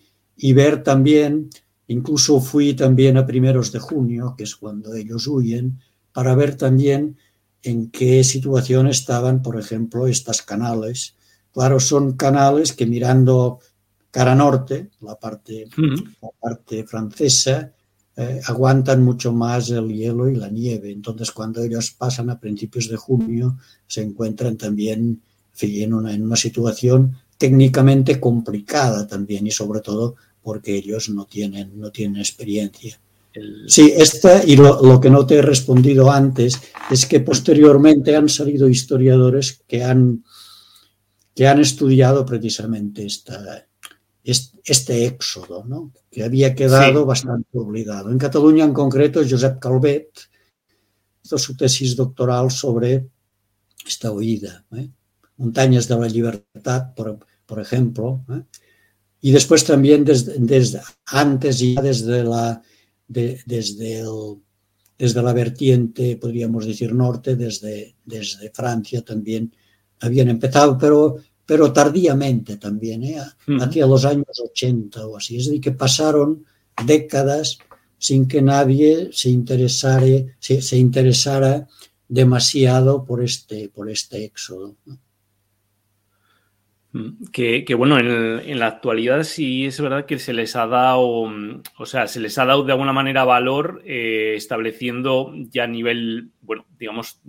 y 0.43 0.55
ver 0.55 0.83
también, 0.83 1.51
incluso 1.87 2.41
fui 2.41 2.75
también 2.75 3.17
a 3.17 3.25
primeros 3.25 3.71
de 3.71 3.79
junio, 3.79 4.35
que 4.37 4.43
es 4.43 4.57
cuando 4.57 4.93
ellos 4.93 5.29
huyen, 5.29 5.79
para 6.13 6.35
ver 6.35 6.57
también 6.57 7.17
en 7.63 7.93
qué 7.93 8.25
situación 8.25 8.89
estaban, 8.89 9.41
por 9.41 9.57
ejemplo, 9.57 10.09
estas 10.09 10.43
canales. 10.43 11.15
Claro, 11.53 11.79
son 11.79 12.15
canales 12.17 12.73
que 12.73 12.87
mirando 12.87 13.61
cara 14.11 14.35
norte, 14.35 14.91
la 15.01 15.15
parte, 15.15 15.69
uh 15.79 15.81
-huh. 15.81 16.17
la 16.21 16.31
parte 16.41 16.83
francesa, 16.83 17.73
eh, 18.17 18.41
aguantan 18.45 19.01
mucho 19.05 19.33
más 19.33 19.71
el 19.71 19.95
hielo 19.95 20.29
y 20.29 20.35
la 20.35 20.49
nieve. 20.49 20.91
Entonces, 20.91 21.31
cuando 21.31 21.63
ellos 21.63 21.93
pasan 21.93 22.31
a 22.31 22.41
principios 22.41 22.89
de 22.89 22.97
junio, 22.97 23.59
se 23.87 24.03
encuentran 24.03 24.57
también 24.57 25.23
en, 25.61 25.95
una, 25.95 26.13
en 26.13 26.25
una 26.25 26.37
situación 26.37 27.15
técnicamente 27.39 28.19
complicada 28.19 29.07
también 29.07 29.47
y 29.47 29.53
sobre 29.53 29.81
todo 29.81 30.17
porque 30.43 30.77
ellos 30.77 31.09
no 31.09 31.27
tienen, 31.27 31.79
no 31.79 31.91
tienen 31.91 32.21
experiencia. 32.21 32.99
Sí, 33.67 33.93
esta, 33.97 34.45
y 34.45 34.57
lo, 34.57 34.83
lo, 34.83 35.01
que 35.01 35.09
no 35.09 35.25
te 35.25 35.37
he 35.37 35.43
respondido 35.43 36.11
antes, 36.11 36.61
es 36.91 37.07
que 37.07 37.21
posteriormente 37.21 38.15
han 38.15 38.29
salido 38.29 38.69
historiadores 38.69 39.63
que 39.67 39.83
han, 39.83 40.23
que 41.35 41.47
han 41.47 41.61
estudiado 41.61 42.27
precisamente 42.27 43.07
esta, 43.07 43.67
este 44.25 45.07
éxodo, 45.07 45.65
¿no? 45.65 45.93
que 46.11 46.23
había 46.25 46.55
quedado 46.55 47.01
sí. 47.01 47.07
bastante 47.07 47.59
olvidado. 47.59 48.11
En 48.11 48.19
Cataluña, 48.19 48.65
en 48.65 48.75
concreto, 48.75 49.23
Josep 49.29 49.59
Calvet 49.59 50.11
hizo 51.25 51.39
su 51.39 51.57
tesis 51.57 51.97
doctoral 51.97 52.51
sobre 52.51 53.09
esta 53.87 54.13
huida. 54.13 54.65
¿eh? 54.77 54.91
Montañas 55.39 55.89
de 55.89 55.99
la 55.99 56.07
Libertad, 56.07 56.95
por, 56.95 57.19
por 57.47 57.61
ejemplo. 57.61 58.25
¿eh? 58.31 58.43
Y 59.23 59.31
después 59.31 59.65
también 59.65 60.05
desde, 60.05 60.35
desde, 60.39 60.81
antes 61.07 61.59
ya 61.61 61.81
desde 61.81 62.23
la, 62.25 62.61
de, 63.09 63.41
desde, 63.47 64.01
el, 64.01 64.37
desde 64.99 65.23
la 65.23 65.33
vertiente, 65.33 66.17
podríamos 66.17 66.67
decir, 66.67 66.93
norte, 66.93 67.37
desde, 67.37 67.97
desde 68.05 68.51
Francia 68.51 69.03
también 69.03 69.55
habían 70.01 70.29
empezado, 70.29 70.77
pero 70.77 71.17
pero 71.45 71.73
tardíamente 71.73 72.57
también, 72.57 73.03
¿eh? 73.03 73.21
hacia 73.61 73.87
los 73.87 74.05
años 74.05 74.41
80 74.43 75.07
o 75.07 75.17
así. 75.17 75.37
Es 75.37 75.47
decir, 75.47 75.61
que 75.61 75.73
pasaron 75.73 76.45
décadas 76.87 77.59
sin 77.99 78.27
que 78.27 78.41
nadie 78.43 79.11
se 79.13 79.29
interesara, 79.29 80.07
se, 80.39 80.63
se 80.63 80.77
interesara 80.79 81.69
demasiado 82.09 83.05
por 83.05 83.23
este, 83.23 83.69
por 83.69 83.91
este 83.91 84.25
éxodo. 84.25 84.77
¿no? 84.87 84.99
Que, 87.33 87.65
que, 87.65 87.75
bueno, 87.75 87.99
en, 87.99 88.07
en, 88.51 88.59
la 88.59 88.67
actualidad 88.67 89.23
sí 89.23 89.65
es 89.65 89.81
verdad 89.81 90.05
que 90.05 90.19
se 90.19 90.35
les 90.35 90.55
ha 90.57 90.67
dado, 90.67 91.31
o 91.79 91.87
sea, 91.87 92.07
se 92.07 92.21
les 92.21 92.37
ha 92.37 92.45
dado 92.45 92.65
de 92.65 92.73
alguna 92.73 92.93
manera 92.93 93.25
valor 93.25 93.83
eh, 93.87 94.35
estableciendo 94.37 95.33
ya 95.49 95.65
a 95.65 95.69
nivel, 95.69 96.33
bueno, 96.43 96.67
digamos, 96.79 97.23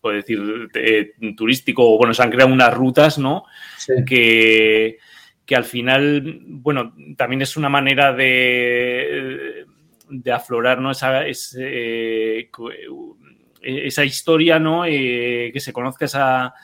puedo 0.00 0.14
decir, 0.14 0.40
eh, 0.74 1.14
turístico, 1.36 1.94
o 1.94 1.98
bueno, 1.98 2.14
se 2.14 2.22
han 2.22 2.30
creado 2.30 2.52
unas 2.52 2.72
rutas, 2.72 3.18
¿no? 3.18 3.44
Sí. 3.76 3.92
Que, 4.06 4.98
que 5.44 5.56
al 5.56 5.64
final, 5.64 6.38
bueno, 6.46 6.94
también 7.16 7.42
es 7.42 7.56
una 7.56 7.68
manera 7.68 8.12
de, 8.12 9.66
de 10.08 10.32
aflorar, 10.32 10.80
¿no? 10.80 10.92
Esa, 10.92 11.26
ese, 11.26 12.50
esa 13.60 14.04
historia, 14.04 14.60
¿no? 14.60 14.84
Eh, 14.86 15.50
que 15.52 15.60
se 15.60 15.72
conozca 15.72 16.04
esa... 16.04 16.54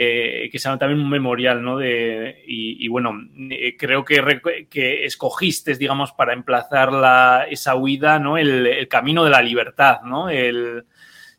Eh, 0.00 0.48
que 0.52 0.60
sea 0.60 0.78
también 0.78 1.00
un 1.00 1.10
memorial, 1.10 1.60
¿no? 1.60 1.76
De, 1.76 2.44
y, 2.46 2.84
y 2.84 2.86
bueno, 2.86 3.14
eh, 3.50 3.76
creo 3.76 4.04
que, 4.04 4.40
que, 4.70 5.04
escogiste, 5.04 5.74
digamos, 5.74 6.12
para 6.12 6.34
emplazar 6.34 6.92
la, 6.92 7.46
esa 7.50 7.74
huida, 7.74 8.20
¿no? 8.20 8.38
El, 8.38 8.64
el, 8.64 8.86
camino 8.86 9.24
de 9.24 9.30
la 9.30 9.42
libertad, 9.42 10.02
¿no? 10.04 10.30
El, 10.30 10.84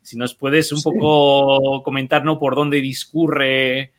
si 0.02 0.18
nos 0.18 0.34
puedes 0.34 0.70
un 0.72 0.78
sí. 0.78 0.84
poco 0.84 1.82
comentar, 1.82 2.22
¿no? 2.22 2.38
Por 2.38 2.54
dónde 2.54 2.82
discurre. 2.82 3.94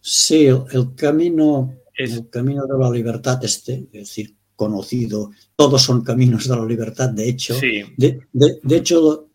Sí, 0.00 0.46
el 0.46 0.96
camino, 0.96 1.72
es... 1.94 2.14
el 2.14 2.30
camino 2.30 2.66
de 2.66 2.78
la 2.80 2.90
libertad, 2.90 3.38
este, 3.44 3.74
es 3.92 4.08
decir, 4.08 4.34
conocido, 4.56 5.30
todos 5.54 5.80
son 5.80 6.02
caminos 6.02 6.48
de 6.48 6.56
la 6.56 6.64
libertad, 6.64 7.10
de 7.10 7.28
hecho. 7.28 7.54
Sí. 7.54 7.84
De, 7.96 8.22
de, 8.32 8.58
de, 8.60 8.76
hecho, 8.76 9.28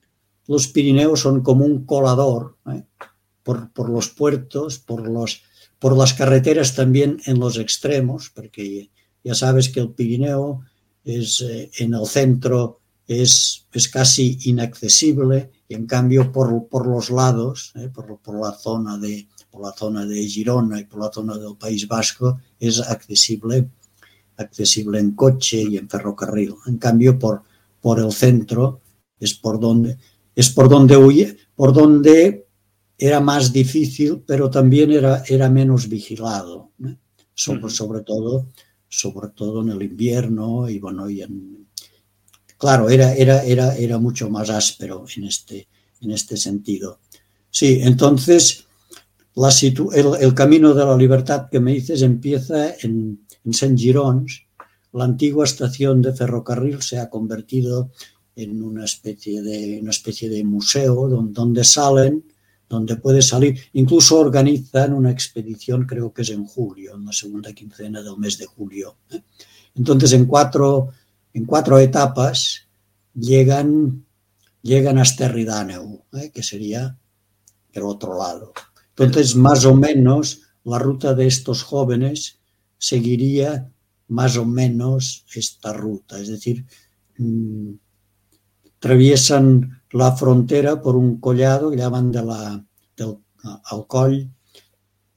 los 0.48 0.68
Pirineos 0.68 1.22
son 1.22 1.42
como 1.42 1.64
un 1.64 1.86
colador 1.86 2.58
¿eh? 2.74 2.84
Por, 3.46 3.72
por, 3.72 3.90
los 3.90 4.10
puertos, 4.10 4.80
por, 4.80 5.08
los, 5.08 5.44
por 5.78 5.96
las 5.96 6.16
carreteras 6.16 6.74
también 6.74 7.22
en 7.28 7.40
los 7.40 7.60
extremos, 7.60 8.32
porque 8.34 8.90
ya 9.24 9.36
sabes 9.36 9.70
que 9.70 9.80
el 9.80 9.92
Pirineo 9.92 10.62
es 11.04 11.42
eh, 11.42 11.70
en 11.78 11.94
el 11.94 12.08
centro 12.08 12.82
es, 13.08 13.68
es 13.72 13.88
casi 13.88 14.40
inaccesible 14.46 15.52
y 15.68 15.76
en 15.76 15.86
cambio 15.86 16.32
por, 16.32 16.68
por 16.68 16.88
los 16.88 17.12
lados, 17.12 17.72
eh, 17.76 17.90
por, 17.94 18.18
por, 18.18 18.40
la 18.42 18.52
zona 18.54 18.98
de, 18.98 19.28
por 19.52 19.62
la 19.62 19.74
zona 19.74 20.08
de 20.08 20.24
Girona 20.24 20.80
y 20.80 20.86
por 20.86 21.02
la 21.02 21.12
zona 21.12 21.38
del 21.38 21.56
País 21.56 21.88
Vasco 21.88 22.40
es 22.60 22.80
accesible, 22.82 23.70
accesible 24.38 25.00
en 25.00 25.12
coche 25.12 25.62
y 25.62 25.78
en 25.78 25.88
ferrocarril. 25.88 26.56
En 26.66 26.78
cambio 26.78 27.20
por, 27.20 27.44
por 27.80 28.00
el 28.00 28.12
centro 28.12 28.82
es 29.20 29.36
por 29.36 29.60
donde 29.60 29.98
es 30.36 30.50
por 30.50 30.68
donde 30.68 30.98
huye, 30.98 31.38
por 31.56 31.72
donde 31.72 32.45
era 32.98 33.20
más 33.20 33.52
difícil, 33.52 34.24
pero 34.26 34.50
también 34.50 34.92
era, 34.92 35.24
era 35.28 35.50
menos 35.50 35.90
vigilado, 35.90 36.72
¿eh? 36.86 36.96
sobre, 37.34 37.70
sobre, 37.70 38.02
todo, 38.02 38.52
sobre 38.88 39.30
todo 39.30 39.62
en 39.62 39.70
el 39.70 39.82
invierno 39.82 40.70
y 40.70 40.80
bueno, 40.80 41.10
y 41.10 41.22
en, 41.22 41.68
claro, 42.58 42.90
era, 42.90 43.14
era, 43.14 43.44
era, 43.44 43.76
era 43.76 43.98
mucho 43.98 44.30
más 44.30 44.50
áspero 44.50 45.06
en 45.16 45.26
este, 45.26 45.68
en 46.02 46.12
este 46.12 46.38
sentido. 46.38 47.00
Sí, 47.50 47.80
entonces 47.82 48.66
la 49.36 49.52
situ 49.52 49.92
el, 49.92 50.08
el, 50.22 50.34
camino 50.34 50.74
de 50.74 50.86
la 50.86 50.96
libertad 50.96 51.50
que 51.52 51.60
me 51.60 51.74
dices 51.74 52.02
empieza 52.02 52.76
en, 52.82 53.26
en 53.44 53.54
Saint 53.54 53.78
Girons, 53.78 54.44
la 54.94 55.04
antigua 55.04 55.44
estación 55.44 56.02
de 56.02 56.14
ferrocarril 56.14 56.82
se 56.82 57.00
ha 57.00 57.10
convertido 57.10 57.92
en 58.38 58.64
una 58.64 58.86
especie 58.86 59.42
de, 59.42 59.80
una 59.82 59.92
especie 59.92 60.30
de 60.30 60.44
museo 60.44 61.10
donde, 61.10 61.34
donde 61.34 61.64
salen, 61.64 62.24
donde 62.68 62.96
puede 62.98 63.22
salir, 63.22 63.60
incluso 63.74 64.20
organizan 64.20 64.94
una 64.94 65.12
expedición, 65.12 65.86
creo 65.86 66.14
que 66.14 66.24
es 66.24 66.30
en 66.30 66.46
julio, 66.46 66.96
en 66.96 67.06
la 67.06 67.12
segunda 67.14 67.54
quincena 67.54 68.02
del 68.02 68.18
mes 68.18 68.38
de 68.38 68.46
julio. 68.46 68.98
¿eh? 69.12 69.22
Entonces, 69.76 70.14
en 70.14 70.26
cuatro, 70.26 70.90
en 71.34 71.46
cuatro 71.46 71.78
etapas 71.80 72.68
llegan, 73.14 74.06
llegan 74.62 74.98
hasta 74.98 75.28
Ridáneu, 75.28 76.04
¿eh? 76.14 76.32
que 76.34 76.44
sería 76.44 76.98
el 77.72 77.84
otro 77.84 78.18
lado. 78.18 78.54
Entonces, 78.98 79.36
más 79.36 79.66
o 79.66 79.76
menos, 79.76 80.42
la 80.64 80.80
ruta 80.80 81.14
de 81.14 81.28
estos 81.28 81.64
jóvenes 81.64 82.40
seguiría 82.78 83.70
más 84.08 84.38
o 84.38 84.46
menos 84.46 85.26
esta 85.34 85.74
ruta, 85.74 86.20
es 86.20 86.30
decir, 86.30 86.66
atraviesan 88.86 89.82
la 89.94 90.16
frontera 90.16 90.80
por 90.80 90.96
un 90.96 91.20
collado 91.20 91.72
que 91.72 91.78
llaman 91.78 92.12
de 92.12 92.22
la, 92.22 92.64
del, 92.96 93.18
al 93.44 93.88
coll 93.88 94.30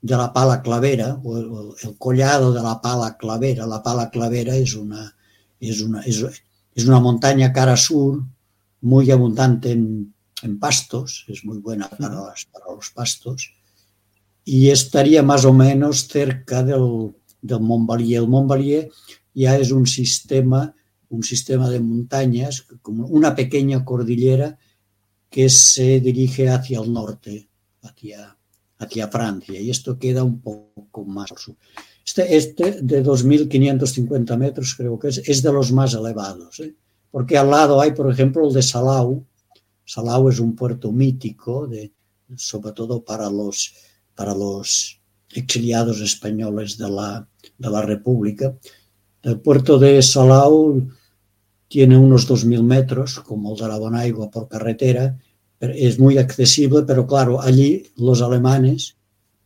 de 0.01 0.17
la 0.17 0.33
pala 0.33 0.63
clavera, 0.63 1.21
o 1.23 1.37
el, 1.37 1.51
el, 1.83 1.99
collado 1.99 2.55
de 2.55 2.63
la 2.63 2.81
pala 2.81 3.19
clavera. 3.19 3.67
La 3.67 3.83
pala 3.83 4.09
clavera 4.09 4.57
es 4.57 4.75
una, 4.75 5.15
es 5.61 5.83
una, 5.83 6.01
es, 6.01 6.25
es 6.75 6.87
una 6.87 6.99
montaña 6.99 7.53
cara 7.53 7.77
sur, 7.77 8.23
muy 8.81 9.11
abundante 9.11 9.73
en, 9.73 10.15
en 10.43 10.59
pastos, 10.59 11.27
es 11.29 11.45
muy 11.45 11.59
buena 11.59 11.91
para, 11.91 12.15
las, 12.15 12.47
para, 12.47 12.75
los 12.75 12.91
pastos, 12.91 13.53
y 14.47 14.71
estaría 14.71 15.23
más 15.23 15.45
o 15.45 15.53
menos 15.53 16.09
cerca 16.09 16.63
del, 16.63 17.15
del 17.43 17.61
Montbalier. 17.61 18.23
El 18.23 18.29
Montbalier 18.29 18.89
ya 19.35 19.59
es 19.59 19.73
un 19.73 19.87
sistema 19.87 20.75
un 21.11 21.23
sistema 21.23 21.71
de 21.71 21.81
montañas, 21.81 22.67
como 22.83 23.07
una 23.07 23.35
pequeña 23.35 23.85
cordillera 23.85 24.59
que 25.31 25.49
se 25.49 26.01
dirige 26.01 26.49
hacia 26.49 26.81
el 26.81 26.93
norte, 26.93 27.49
hacia, 27.83 28.37
hacia 28.79 29.09
Francia, 29.09 29.61
y 29.61 29.71
esto 29.71 29.99
queda 29.99 30.25
un 30.25 30.41
poco 30.41 31.05
más 31.05 31.31
al 31.33 31.39
sur. 31.39 31.57
Este, 32.05 32.37
este 32.37 32.83
de 32.83 33.05
2.550 33.05 34.37
metros 34.39 34.75
creo 34.75 34.99
que 34.99 35.09
es, 35.09 35.19
es 35.19 35.43
de 35.43 35.53
los 35.53 35.73
más 35.73 35.95
elevados, 35.95 36.61
¿eh? 36.61 36.75
porque 37.11 37.37
al 37.37 37.51
lado 37.51 37.81
hay, 37.81 37.93
por 37.93 38.11
ejemplo, 38.11 38.47
el 38.47 38.55
de 38.55 38.63
Salau. 38.63 39.25
Salau 39.85 40.29
es 40.29 40.41
un 40.41 40.55
puerto 40.55 40.93
mítico, 40.93 41.67
de, 41.67 41.93
sobre 42.37 42.73
todo 42.73 43.03
para 43.05 43.31
los, 43.31 43.75
para 44.15 44.35
los 44.35 45.01
exiliados 45.31 46.01
españoles 46.01 46.79
de 46.79 46.91
la, 46.91 47.29
de 47.57 47.71
la 47.71 47.83
República. 47.83 48.57
El 49.23 49.41
puerto 49.41 49.79
de 49.79 50.01
Salau 50.03 50.89
tiene 51.69 51.99
unos 51.99 52.29
2.000 52.29 52.63
metros, 52.63 53.21
como 53.21 53.53
el 53.53 53.59
de 53.61 53.69
la 53.69 53.79
Bonaigua 53.79 54.31
por 54.31 54.49
carretera, 54.49 55.19
es 55.61 55.99
muy 55.99 56.19
accesible, 56.19 56.83
pero 56.83 57.07
claro, 57.07 57.41
allí 57.41 57.85
los 57.97 58.23
alemanes, 58.23 58.97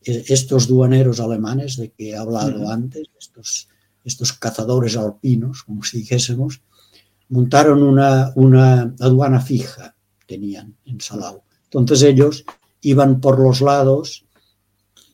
eh, 0.04 0.24
estos 0.28 0.68
duaneros 0.68 1.20
alemanes 1.20 1.76
de 1.76 1.90
que 1.90 2.11
he 2.11 2.16
hablado 2.16 2.61
uh 2.61 2.64
-huh. 2.64 2.72
antes, 2.72 3.08
estos, 3.18 3.68
estos 4.04 4.32
cazadores 4.35 4.96
alpinos, 4.96 5.62
como 5.62 5.82
si 5.82 5.98
dijésemos, 5.98 6.61
montaron 7.28 7.82
una, 7.82 8.32
una 8.37 8.94
aduana 9.00 9.40
fija, 9.40 9.96
tenían 10.26 10.76
en 10.85 11.00
Salau. 11.00 11.42
Entonces 11.64 12.02
ellos 12.02 12.44
iban 12.82 13.20
por 13.20 13.40
los 13.40 13.62
lados, 13.62 14.26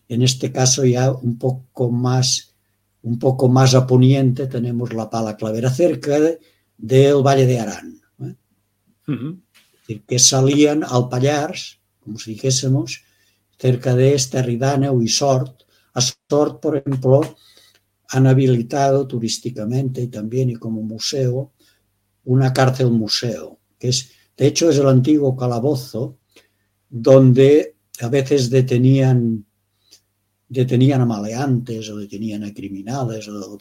en 0.09 0.23
este 0.23 0.51
caso 0.51 0.85
ya 0.85 1.13
un 1.13 1.39
poco 1.39 1.91
más, 1.91 2.48
un 3.09 3.19
poco 3.19 3.49
más 3.49 3.75
a 3.75 3.87
poniente 3.87 4.47
tenemos 4.47 4.93
la 4.93 5.09
pala 5.09 5.35
clavera 5.35 5.71
cerca 5.71 6.21
de, 6.21 6.39
del 6.77 7.23
Valle 7.27 7.47
de 7.47 7.59
Arán. 7.59 8.01
¿eh? 8.21 8.35
Uh 9.07 9.13
-huh. 9.13 9.41
Es 9.73 9.89
decir, 9.89 10.05
que 10.07 10.19
salían 10.19 10.85
al 10.85 11.09
Pallars, 11.09 11.81
como 12.05 12.19
si 12.19 12.33
dijésemos, 12.33 13.03
cerca 13.59 13.97
de 13.97 14.15
este 14.15 14.43
Ridáneo 14.43 15.01
y 15.01 15.09
Sort. 15.09 15.63
A 15.95 16.01
Sort, 16.03 16.61
por 16.61 16.77
ejemplo, 16.77 17.23
han 18.11 18.27
habilitado 18.27 19.07
turísticamente 19.07 20.03
y 20.03 20.09
también 20.09 20.51
y 20.51 20.57
como 20.57 20.83
museo 20.83 21.53
una 22.25 22.53
cárcel 22.53 22.91
museo, 22.91 23.59
que 23.79 23.89
es, 23.89 24.11
de 24.37 24.47
hecho, 24.49 24.69
es 24.69 24.77
el 24.77 24.89
antiguo 24.89 25.35
calabozo 25.35 26.19
donde 26.91 27.77
a 28.01 28.09
veces 28.09 28.51
detenían 28.51 29.47
detenían 30.49 31.01
a 31.01 31.07
maleantes 31.07 31.91
o 31.91 31.97
detenían 31.97 32.45
a 32.45 32.55
criminales, 32.55 33.29
o, 33.29 33.59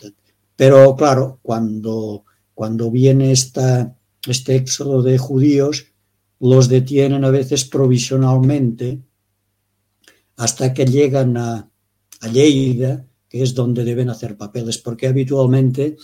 pero 0.55 0.95
claro, 0.95 1.39
cuando 1.41 2.25
cuando 2.57 2.89
viene 2.89 3.31
esta, 3.31 3.95
este 4.27 4.55
éxodo 4.55 5.03
de 5.03 5.19
judíos, 5.19 5.93
los 6.39 6.67
detienen 6.67 7.23
a 7.23 7.29
veces 7.29 7.65
provisionalmente 7.65 8.99
hasta 10.37 10.73
que 10.73 10.85
llegan 10.87 11.37
a, 11.37 11.69
a 12.21 12.27
Lleida, 12.27 13.05
que 13.29 13.43
es 13.43 13.53
donde 13.53 13.83
deben 13.83 14.09
hacer 14.09 14.35
papeles, 14.37 14.79
porque 14.79 15.05
habitualmente 15.05 15.97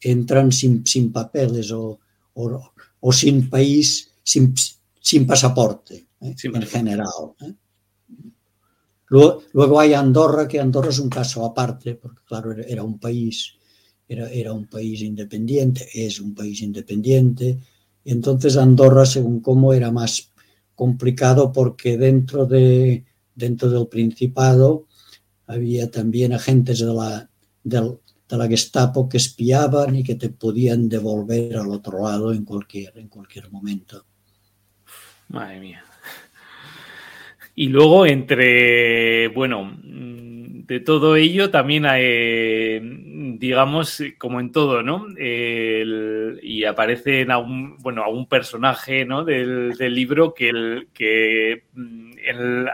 entran 0.00 0.50
sin, 0.50 0.84
sin 0.84 1.12
papeles 1.12 1.70
o, 1.70 2.00
o, 2.34 2.72
o, 2.98 3.12
sin 3.12 3.48
país, 3.48 4.10
sin, 4.24 4.52
sin 5.00 5.28
pasaporte, 5.28 6.08
¿eh? 6.22 6.34
sí, 6.36 6.48
en 6.52 6.62
general. 6.62 7.06
¿eh? 7.42 7.52
Luego, 9.10 9.80
hay 9.80 9.92
Andorra, 9.92 10.46
que 10.46 10.60
Andorra 10.60 10.90
es 10.90 11.00
un 11.00 11.10
caso 11.10 11.44
aparte, 11.44 11.96
porque 11.96 12.22
claro, 12.24 12.52
era 12.52 12.84
un 12.84 12.98
país 12.98 13.54
era, 14.08 14.28
era 14.30 14.52
un 14.52 14.66
país 14.66 15.02
independiente, 15.02 15.88
es 15.94 16.20
un 16.20 16.34
país 16.34 16.62
independiente, 16.62 17.58
y 18.04 18.12
entonces 18.12 18.56
Andorra, 18.56 19.04
según 19.04 19.40
cómo, 19.40 19.72
era 19.72 19.90
más 19.90 20.30
complicado 20.74 21.52
porque 21.52 21.98
dentro, 21.98 22.46
de, 22.46 23.04
dentro 23.34 23.68
del 23.68 23.86
Principado 23.88 24.86
había 25.46 25.90
también 25.90 26.32
agentes 26.32 26.78
de 26.78 26.86
la, 26.86 27.28
del, 27.62 27.98
de 28.28 28.36
la 28.36 28.48
Gestapo 28.48 29.08
que 29.08 29.18
espiaban 29.18 29.96
y 29.96 30.02
que 30.02 30.14
te 30.14 30.30
podían 30.30 30.88
devolver 30.88 31.56
al 31.56 31.70
otro 31.70 32.02
lado 32.02 32.32
en 32.32 32.44
cualquier, 32.44 32.96
en 32.96 33.08
cualquier 33.08 33.50
momento. 33.50 34.04
Madre 35.28 35.60
mía. 35.60 35.84
Y 37.60 37.68
luego 37.68 38.06
entre, 38.06 39.28
bueno, 39.28 39.70
de 39.84 40.80
todo 40.80 41.14
ello 41.16 41.50
también 41.50 41.84
hay, 41.84 42.80
digamos, 43.36 44.02
como 44.16 44.40
en 44.40 44.50
todo, 44.50 44.82
¿no? 44.82 45.04
Y 45.18 46.64
aparece 46.64 47.20
en 47.20 47.30
algún, 47.30 47.76
bueno, 47.76 48.02
personaje, 48.30 49.04
¿no? 49.04 49.26
Del, 49.26 49.74
del 49.76 49.94
libro 49.94 50.32
que, 50.32 50.48
el, 50.48 50.88
que 50.94 51.64
el, 52.26 52.70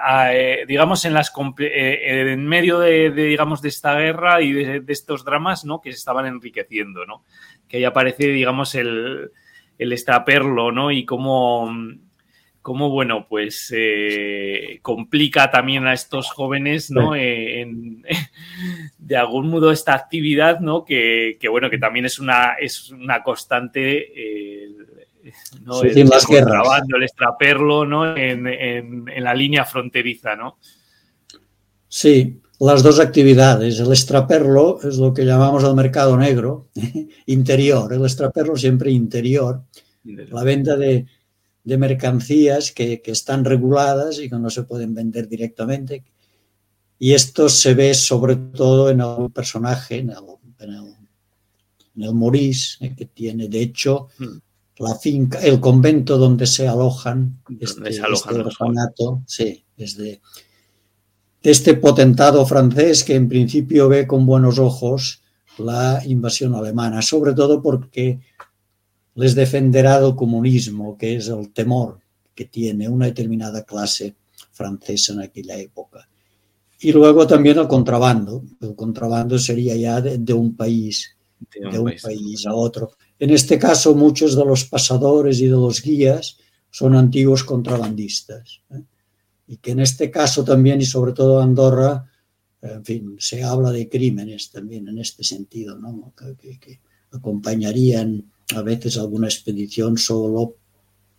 digamos, 0.69 1.05
en 1.05 1.15
las 1.15 1.33
eh, 1.59 2.31
en 2.33 2.47
medio 2.47 2.79
de, 2.79 3.11
digamos, 3.11 3.63
de 3.63 3.71
esta 3.71 3.99
guerra 3.99 4.41
y 4.41 4.53
de, 4.53 4.85
estos 4.87 5.25
dramas, 5.25 5.65
¿no? 5.65 5.81
Que 5.81 5.91
se 5.91 5.99
estaban 5.99 6.27
enriqueciendo, 6.27 7.05
¿no? 7.07 7.25
Que 7.67 7.79
ahí 7.79 7.85
aparece, 7.85 8.29
digamos, 8.29 8.77
el, 8.77 9.33
el 9.79 9.93
extraperlo, 9.93 10.71
¿no? 10.71 10.93
Y 10.93 11.05
cómo 11.05 11.73
cómo, 12.67 12.91
bueno, 12.91 13.29
pues 13.29 13.73
eh, 13.73 14.81
complica 14.83 15.53
también 15.53 15.87
a 15.87 15.93
estos 15.93 16.33
jóvenes, 16.33 16.91
¿no? 16.91 17.13
Sí. 17.13 17.21
Eh, 17.21 17.61
en, 17.61 18.05
de 18.99 19.17
algún 19.17 19.51
modo 19.51 19.71
esta 19.71 19.95
actividad, 19.95 20.59
¿no? 20.59 20.85
Que, 20.85 21.39
que, 21.41 21.49
bueno, 21.49 21.71
que 21.71 21.79
también 21.79 22.07
es 22.07 22.19
una, 22.19 22.55
es 22.55 22.91
una 22.91 23.23
constante, 23.23 24.11
eh, 24.17 24.69
¿no? 25.63 25.75
Sí, 25.75 25.91
el, 25.91 25.99
el, 25.99 26.09
el 26.97 27.03
extraperlo, 27.05 27.87
¿no? 27.87 28.17
En, 28.17 28.49
en, 28.49 29.09
en, 29.15 29.23
la 29.23 29.33
línea 29.33 29.65
fronteriza, 29.65 30.35
¿no? 30.35 30.59
Sí, 31.87 32.41
las 32.59 32.83
dos 32.83 32.99
actividades. 32.99 33.79
El 33.79 33.91
extraperlo 33.91 34.81
es 34.83 34.97
lo 34.97 35.15
que 35.15 35.25
llamamos 35.25 35.63
el 35.63 35.77
mercado 35.77 36.17
negro, 36.17 36.71
interior. 37.27 37.93
El 37.93 38.03
extraperlo 38.03 38.57
siempre 38.57 38.91
interior. 38.91 39.63
La 40.03 40.43
venta 40.43 40.77
de 40.77 41.07
de 41.67 41.77
mercancías 41.77 42.71
que, 42.71 43.03
que, 43.03 43.11
están 43.11 43.45
reguladas 43.45 44.21
y 44.21 44.31
que 44.31 44.37
no 44.37 44.51
se 44.51 44.63
pueden 44.63 44.95
vender 44.95 45.29
directamente. 45.29 46.05
Y 46.97 47.13
esto 47.13 47.49
se 47.49 47.75
ve 47.75 47.93
sobre 47.93 48.37
todo 48.37 48.89
en 48.89 49.01
el 49.01 49.33
personaje, 49.33 49.99
en 49.99 50.11
el, 50.11 50.19
en 50.61 50.71
el, 50.73 50.95
en 51.97 52.03
el 52.03 52.15
Maurice, 52.15 52.87
eh, 52.87 52.95
que 52.97 53.07
tiene 53.07 53.49
de 53.49 53.61
hecho 53.61 54.09
hmm. 54.17 54.39
la 54.79 54.95
finca, 54.95 55.41
el 55.41 55.59
convento 55.59 56.17
donde 56.17 56.47
se 56.47 56.69
alojan, 56.69 57.41
este, 57.59 57.93
se 57.93 58.01
alojan 58.01 58.37
este 58.37 58.47
orfanato, 58.47 59.25
sí, 59.27 59.65
es 59.77 59.97
de, 59.97 60.21
de 61.43 61.51
este 61.51 61.75
potentado 61.75 62.47
francés 62.47 63.03
que 63.03 63.17
en 63.17 63.29
principio 63.29 63.89
ve 63.89 64.07
con 64.07 64.25
buenos 64.25 64.61
ojos 64.61 65.21
la 65.59 66.01
invasión 66.07 66.55
alemana, 66.55 67.03
sobre 67.03 67.35
todo 67.35 67.61
porque 67.61 68.21
les 69.17 69.35
defenderá 69.35 70.01
del 70.01 70.15
comunismo, 70.15 70.97
que 70.97 71.17
es 71.17 71.29
el 71.29 71.51
temor 71.53 71.99
que 72.35 72.45
tiene 72.45 72.89
una 72.89 73.07
determinada 73.07 73.65
clase 73.65 74.15
francesa 74.53 75.15
en 75.15 75.23
aquella 75.23 75.57
época. 75.57 76.07
Y 76.81 76.93
luego 76.93 77.27
también 77.27 77.59
el 77.59 77.67
contrabando. 77.67 78.45
El 78.61 78.77
contrabando 78.77 79.39
sería 79.39 79.75
ya 79.75 80.01
de, 80.03 80.19
de 80.19 80.33
un 80.35 80.55
país 80.55 81.17
de 81.55 81.67
un, 81.67 81.73
de 81.73 81.79
un 81.79 81.85
país. 81.87 82.03
país. 82.03 82.47
a 82.47 82.55
otro. 82.55 82.93
En 83.19 83.31
este 83.31 83.59
caso, 83.59 83.95
muchos 83.95 84.37
de 84.37 84.45
los 84.45 84.65
pasadores 84.67 85.41
y 85.41 85.47
de 85.47 85.53
los 85.53 85.83
guías 85.83 86.37
son 86.71 86.95
antiguos 86.95 87.43
contrabandistas. 87.43 88.61
¿eh? 88.71 88.83
Y 89.49 89.57
que 89.57 89.71
en 89.71 89.81
este 89.81 90.11
caso 90.11 90.45
también, 90.45 90.83
y 90.83 90.85
sobre 90.85 91.13
todo 91.13 91.41
Andorra, 91.41 92.11
en 92.61 92.85
fin, 92.85 93.17
se 93.19 93.43
habla 93.43 93.71
de 93.71 93.89
crímenes 93.89 94.51
también 94.51 94.89
en 94.89 94.99
este 94.99 95.25
sentido, 95.25 95.79
¿no? 95.79 96.13
que, 96.39 96.59
que 96.59 96.81
acompañarían 97.13 98.31
a 98.55 98.63
veces 98.63 98.97
alguna 98.97 99.27
expedición 99.27 99.99
solo 99.99 100.55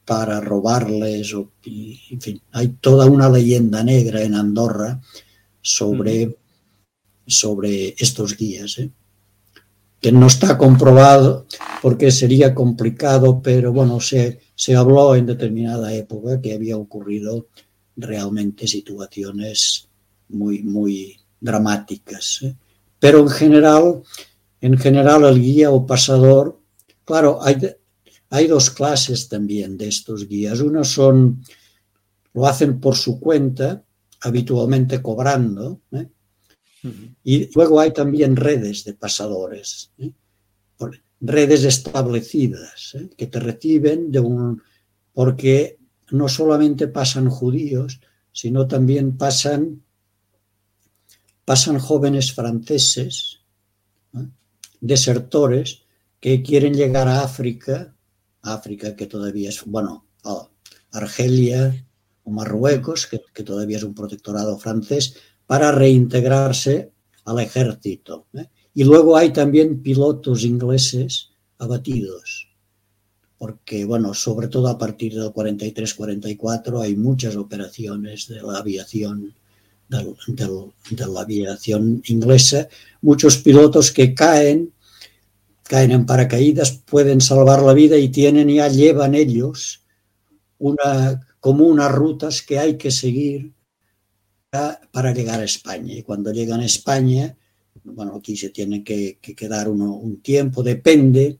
para 0.06 0.40
robarles, 0.40 1.34
o, 1.34 1.52
y, 1.66 2.00
en 2.12 2.22
fin, 2.22 2.42
hay 2.54 2.70
toda 2.80 3.06
una 3.08 3.30
leyenda 3.30 3.84
negra 3.84 4.24
en 4.24 4.36
Andorra 4.36 5.02
sobre, 5.62 6.28
mm. 6.28 6.34
sobre 7.26 7.96
estos 7.98 8.38
guías, 8.38 8.80
¿eh? 8.80 8.90
que 10.00 10.12
no 10.12 10.28
está 10.28 10.58
comprobado 10.58 11.46
porque 11.82 12.12
sería 12.12 12.54
complicado, 12.54 13.42
pero 13.42 13.74
bueno, 13.74 14.00
se, 14.00 14.40
se 14.56 14.76
habló 14.76 15.16
en 15.16 15.26
determinada 15.26 15.94
época 15.94 16.40
que 16.40 16.54
había 16.54 16.78
ocurrido 16.78 17.48
realmente 17.96 18.68
situaciones 18.68 19.90
muy, 20.30 20.64
muy 20.64 21.20
dramáticas. 21.40 22.40
¿eh? 22.44 22.56
Pero 23.00 23.20
en 23.20 23.30
general, 23.30 24.04
en 24.62 24.78
general 24.78 25.26
el 25.26 25.42
guía 25.42 25.72
o 25.72 25.86
pasador, 25.86 26.60
claro, 27.08 27.40
hay, 27.42 27.56
hay 28.30 28.48
dos 28.48 28.70
clases 28.70 29.30
también 29.30 29.78
de 29.78 29.88
estos 29.88 30.28
guías. 30.28 30.60
Unos 30.60 30.90
son, 30.90 31.42
lo 32.34 32.46
hacen 32.46 32.82
por 32.82 32.96
su 32.96 33.18
cuenta, 33.20 33.82
habitualmente 34.22 35.02
cobrando, 35.02 35.82
¿eh? 35.92 36.10
y 37.24 37.50
luego 37.56 37.80
hay 37.80 37.94
también 37.94 38.36
redes 38.36 38.84
de 38.84 38.94
pasadores, 38.94 39.92
¿eh? 39.98 40.12
redes 41.22 41.64
establecidas 41.64 42.96
¿eh? 42.96 43.10
que 43.18 43.28
te 43.28 43.40
reciben 43.40 44.12
de 44.12 44.20
un, 44.20 44.62
porque 45.14 45.80
no 46.12 46.28
solamente 46.28 46.88
pasan 46.88 47.30
judíos, 47.30 48.02
sino 48.32 48.68
también 48.68 49.18
pasan, 49.18 49.82
pasan 51.46 51.80
jóvenes 51.80 52.34
franceses, 52.34 53.40
desertores, 54.80 55.87
que 56.20 56.42
quieren 56.42 56.74
llegar 56.74 57.08
a 57.08 57.22
África 57.22 57.94
África, 58.54 58.96
que 58.96 59.08
todavía 59.08 59.50
es, 59.50 59.64
bueno, 59.66 60.06
Argelia 60.92 61.86
o 62.24 62.32
Marruecos, 62.32 63.08
que, 63.08 63.22
que, 63.34 63.44
todavía 63.44 63.78
es 63.78 63.84
un 63.84 63.94
protectorado 63.94 64.58
francés, 64.58 65.16
para 65.46 65.72
reintegrarse 65.72 66.92
al 67.26 67.40
ejército. 67.40 68.28
¿eh? 68.34 68.48
Y 68.74 68.84
luego 68.84 69.18
hay 69.18 69.32
también 69.32 69.82
pilotos 69.82 70.44
ingleses 70.44 71.32
abatidos, 71.58 72.50
porque, 73.38 73.86
bueno, 73.86 74.14
sobre 74.14 74.48
todo 74.48 74.68
a 74.68 74.78
partir 74.78 75.14
del 75.14 75.30
43-44 75.30 76.82
hay 76.82 76.96
muchas 76.96 77.36
operaciones 77.36 78.28
de 78.28 78.42
la 78.42 78.58
aviación 78.58 79.34
del, 79.88 80.16
de 80.36 81.08
la 81.08 81.22
aviación 81.22 82.02
inglesa, 82.08 82.68
muchos 83.02 83.38
pilotos 83.38 83.92
que 83.92 84.14
caen 84.14 84.74
caen 85.68 85.92
en 85.92 86.06
paracaídas, 86.06 86.72
pueden 86.72 87.22
salvar 87.22 87.62
la 87.62 87.74
vida 87.74 87.98
y 87.98 88.10
tienen 88.10 88.50
ya 88.50 88.68
llevan 88.68 89.16
ellos 89.16 89.84
una, 90.58 91.28
como 91.40 91.66
unas 91.66 91.92
rutas 91.92 92.42
que 92.42 92.60
hay 92.60 92.78
que 92.78 92.92
seguir 92.92 93.54
para, 94.50 94.82
para 94.92 95.14
llegar 95.14 95.40
a 95.40 95.46
España. 95.46 95.94
Y 95.94 96.04
cuando 96.04 96.32
llegan 96.32 96.62
a 96.62 96.66
España, 96.66 97.36
bueno, 97.84 98.16
aquí 98.16 98.36
se 98.36 98.50
tiene 98.50 98.84
que, 98.84 99.20
que 99.22 99.36
quedar 99.36 99.70
uno, 99.70 99.94
un 99.94 100.22
tiempo, 100.22 100.64
depende, 100.64 101.40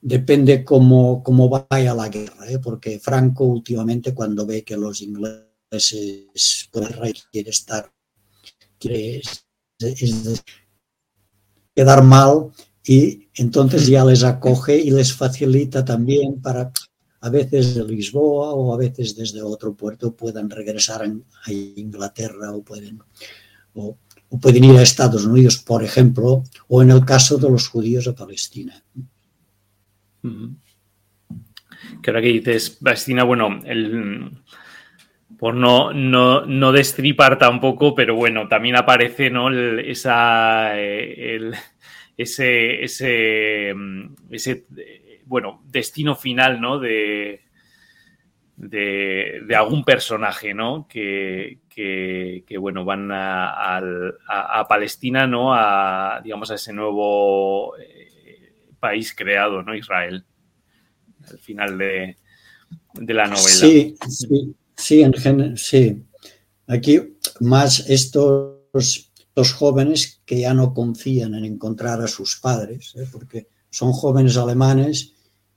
depende 0.00 0.64
cómo, 0.64 1.22
cómo 1.22 1.48
vaya 1.48 1.94
la 1.94 2.08
guerra, 2.08 2.50
¿eh? 2.50 2.58
porque 2.58 2.98
Franco 2.98 3.44
últimamente 3.44 4.14
cuando 4.14 4.46
ve 4.46 4.64
que 4.64 4.76
los 4.76 5.02
ingleses 5.02 5.46
pues, 5.68 6.68
quiere 7.32 7.50
estar, 7.50 7.92
quiere 8.78 9.18
es, 9.18 9.46
es, 9.78 10.42
quedar 11.74 12.02
mal, 12.02 12.50
y 12.84 13.25
entonces 13.36 13.86
ya 13.86 14.04
les 14.04 14.24
acoge 14.24 14.76
y 14.78 14.90
les 14.90 15.12
facilita 15.12 15.84
también 15.84 16.40
para 16.40 16.72
a 17.20 17.30
veces 17.30 17.74
de 17.74 17.84
Lisboa 17.84 18.52
o 18.54 18.74
a 18.74 18.76
veces 18.76 19.16
desde 19.16 19.42
otro 19.42 19.74
puerto 19.74 20.14
puedan 20.14 20.48
regresar 20.48 21.02
a 21.02 21.52
Inglaterra 21.52 22.52
o 22.52 22.62
pueden, 22.62 23.00
o, 23.74 23.96
o 24.28 24.40
pueden 24.40 24.64
ir 24.64 24.76
a 24.76 24.82
Estados 24.82 25.24
Unidos, 25.24 25.58
por 25.58 25.82
ejemplo, 25.82 26.44
o 26.68 26.82
en 26.82 26.90
el 26.90 27.04
caso 27.04 27.36
de 27.36 27.50
los 27.50 27.68
judíos 27.68 28.06
a 28.08 28.14
Palestina. 28.14 28.82
Que 32.02 32.10
ahora 32.10 32.22
que 32.22 32.28
dices 32.28 32.70
Palestina, 32.82 33.24
bueno, 33.24 33.60
el, 33.64 34.30
por 35.38 35.54
no, 35.54 35.92
no, 35.92 36.46
no, 36.46 36.72
destripar 36.72 37.38
tampoco, 37.38 37.94
pero 37.94 38.14
bueno, 38.14 38.48
también 38.48 38.76
aparece 38.76 39.30
¿no? 39.30 39.48
El, 39.48 39.80
esa, 39.80 40.78
eh, 40.78 41.36
el, 41.36 41.54
ese, 42.16 42.82
ese, 42.82 43.72
mm, 43.74 44.14
ese 44.30 44.66
bueno, 45.26 45.62
destino 45.66 46.14
final, 46.14 46.60
¿no? 46.60 46.78
De, 46.78 47.42
de, 48.56 49.54
algún 49.54 49.84
personaje, 49.84 50.54
¿no? 50.54 50.86
Que, 50.88 51.58
que, 51.68 52.58
bueno, 52.58 52.84
van 52.84 53.10
a, 53.12 53.78
a, 54.28 54.66
Palestina, 54.68 55.26
¿no? 55.26 55.52
A, 55.52 56.20
digamos, 56.22 56.50
a 56.50 56.54
ese 56.54 56.72
nuevo 56.72 57.76
eh, 57.76 58.70
país 58.80 59.14
creado, 59.14 59.62
¿no? 59.62 59.74
Israel. 59.74 60.24
Al 61.28 61.38
final 61.38 61.76
de, 61.76 62.16
de 62.94 63.14
la 63.14 63.24
novela. 63.24 63.46
Sí, 63.48 63.96
sí, 64.76 65.02
en 65.02 65.56
sí. 65.56 66.02
Aquí 66.68 67.16
más 67.40 67.90
estos 67.90 69.05
los 69.36 69.52
jóvenes 69.52 70.22
que 70.24 70.40
ya 70.40 70.54
no 70.54 70.72
confían 70.72 71.34
en 71.34 71.44
encontrar 71.44 72.00
a 72.00 72.08
sus 72.08 72.36
padres, 72.36 72.94
¿eh? 72.96 73.06
porque 73.12 73.48
son 73.68 73.92
jóvenes 73.92 74.38
alemanes 74.38 75.12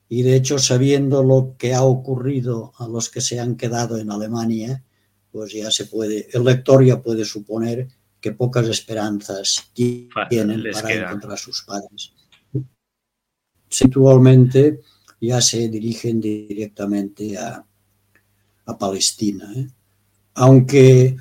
y 0.10 0.22
de 0.22 0.36
hecho 0.36 0.60
sabiendo 0.60 1.24
lo 1.24 1.56
que 1.58 1.74
ha 1.74 1.84
ocurrido 1.84 2.74
a 2.78 2.88
los 2.88 3.10
que 3.10 3.22
se 3.22 3.40
han 3.40 3.56
quedado 3.56 3.98
en 3.98 4.12
Alemania, 4.12 4.84
pues 5.32 5.54
ya 5.54 5.72
se 5.72 5.86
puede, 5.86 6.28
el 6.34 6.44
lector 6.44 6.84
ya 6.84 7.02
puede 7.02 7.24
suponer 7.24 7.88
que 8.20 8.34
pocas 8.34 8.68
esperanzas 8.68 9.72
tienen 9.74 10.64
para 10.74 10.88
queda. 10.88 11.06
encontrar 11.06 11.34
a 11.34 11.38
sus 11.38 11.64
padres. 11.64 12.12
Actualmente 13.82 14.82
ya 15.22 15.40
se 15.40 15.70
dirigen 15.70 16.20
directamente 16.20 17.38
a, 17.38 17.64
a 18.66 18.78
Palestina, 18.78 19.54
¿eh? 19.56 19.68
aunque 20.34 21.16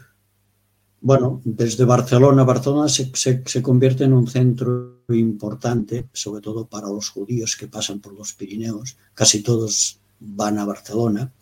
bueno, 1.00 1.40
desde 1.44 1.84
Barcelona, 1.84 2.42
Barcelona 2.44 2.88
se, 2.88 3.12
se, 3.14 3.62
convierte 3.62 4.04
en 4.04 4.12
un 4.12 4.26
centro 4.26 5.04
importante, 5.08 6.08
sobre 6.12 6.42
todo 6.42 6.66
para 6.66 6.88
los 6.88 7.08
judíos 7.10 7.56
que 7.56 7.68
pasan 7.68 8.00
por 8.00 8.14
los 8.14 8.34
Pirineos, 8.34 8.96
casi 9.14 9.42
todos 9.42 10.00
van 10.18 10.58
a 10.58 10.64
Barcelona. 10.64 11.32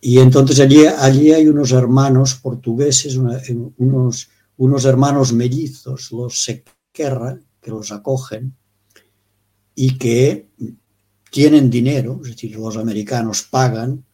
Y 0.00 0.18
entonces 0.18 0.60
allí, 0.60 0.86
allí 0.86 1.32
hay 1.32 1.48
unos 1.48 1.72
hermanos 1.72 2.36
portugueses, 2.36 3.16
unos, 3.16 4.30
unos 4.56 4.84
hermanos 4.84 5.32
mellizos, 5.32 6.12
los 6.12 6.42
Sequerra, 6.42 7.38
que 7.60 7.70
los 7.70 7.92
acogen 7.92 8.54
y 9.74 9.98
que 9.98 10.48
tienen 11.30 11.70
dinero, 11.70 12.20
es 12.22 12.30
decir, 12.30 12.56
los 12.56 12.76
americanos 12.76 13.42
pagan 13.42 14.04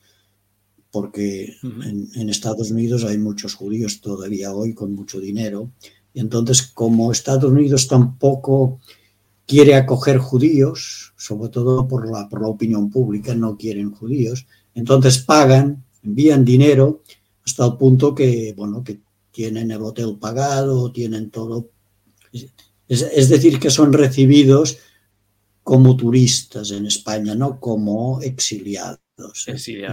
porque 0.91 1.57
en, 1.63 2.09
en, 2.15 2.31
Estados 2.31 2.71
Unidos 2.71 3.05
hay 3.05 3.19
muchos 3.19 3.55
judíos 3.55 4.01
todavía 4.01 4.53
hoy 4.53 4.75
con 4.75 4.95
mucho 4.95 5.21
dinero. 5.21 5.71
Y 6.15 6.21
entonces, 6.21 6.63
como 6.63 7.13
Estados 7.13 7.51
Unidos 7.51 7.89
tampoco 7.89 8.81
quiere 9.47 9.75
acoger 9.75 10.19
judíos, 10.19 11.13
sobre 11.17 11.51
todo 11.51 11.87
por 11.87 12.11
la, 12.11 12.29
por 12.29 12.43
la 12.43 12.49
opinión 12.49 12.91
pública, 12.91 13.35
no 13.35 13.57
quieren 13.57 13.93
judíos, 13.93 14.47
entonces 14.75 15.19
pagan, 15.19 15.85
envían 16.03 16.45
dinero 16.45 17.03
hasta 17.45 17.65
el 17.65 17.77
punto 17.77 18.15
que, 18.15 18.55
bueno, 18.57 18.83
que 18.83 19.01
tienen 19.31 19.71
el 19.71 19.83
hotel 19.83 20.17
pagado, 20.19 20.91
tienen 20.91 21.31
todo. 21.31 21.71
Es, 22.89 23.03
es 23.03 23.29
decir, 23.29 23.61
que 23.61 23.71
son 23.71 23.93
recibidos 23.93 24.79
como 25.63 25.97
turistas 25.97 26.71
en 26.71 26.87
España, 26.87 27.35
no 27.35 27.61
como 27.61 28.21
exiliados. 28.21 29.06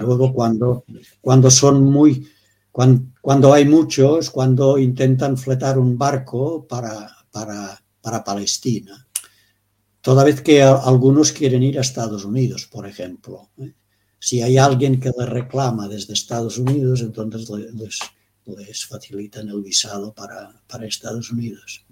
Luego 0.02 0.34
cuando, 0.34 0.84
cuando 1.22 1.50
son 1.50 1.84
muy, 1.84 2.28
cuando, 2.72 3.06
cuando, 3.22 3.54
hay 3.54 3.66
muchos, 3.66 4.30
cuando 4.30 4.78
intentan 4.78 5.38
fletar 5.38 5.80
un 5.80 5.98
barco 5.98 6.68
para, 6.68 7.10
para, 7.32 7.82
para 8.02 8.24
Palestina. 8.24 9.08
Toda 10.02 10.26
vez 10.26 10.42
que 10.42 10.62
algunos 10.62 11.32
quieren 11.32 11.64
ir 11.64 11.78
a 11.78 11.82
Estados 11.82 12.26
Unidos, 12.26 12.68
por 12.70 12.86
ejemplo. 12.86 13.50
¿eh? 13.58 13.72
Si 14.20 14.42
hay 14.42 14.58
alguien 14.58 15.00
que 15.00 15.14
les 15.18 15.30
reclama 15.30 15.88
desde 15.88 16.14
Estados 16.14 16.58
Unidos, 16.58 17.00
entonces 17.00 17.50
les, 17.50 18.00
les 18.46 18.86
facilitan 18.86 19.48
el 19.48 19.62
visado 19.62 20.14
para, 20.14 20.62
para 20.68 20.86
Estados 20.86 21.32
Unidos. 21.32 21.86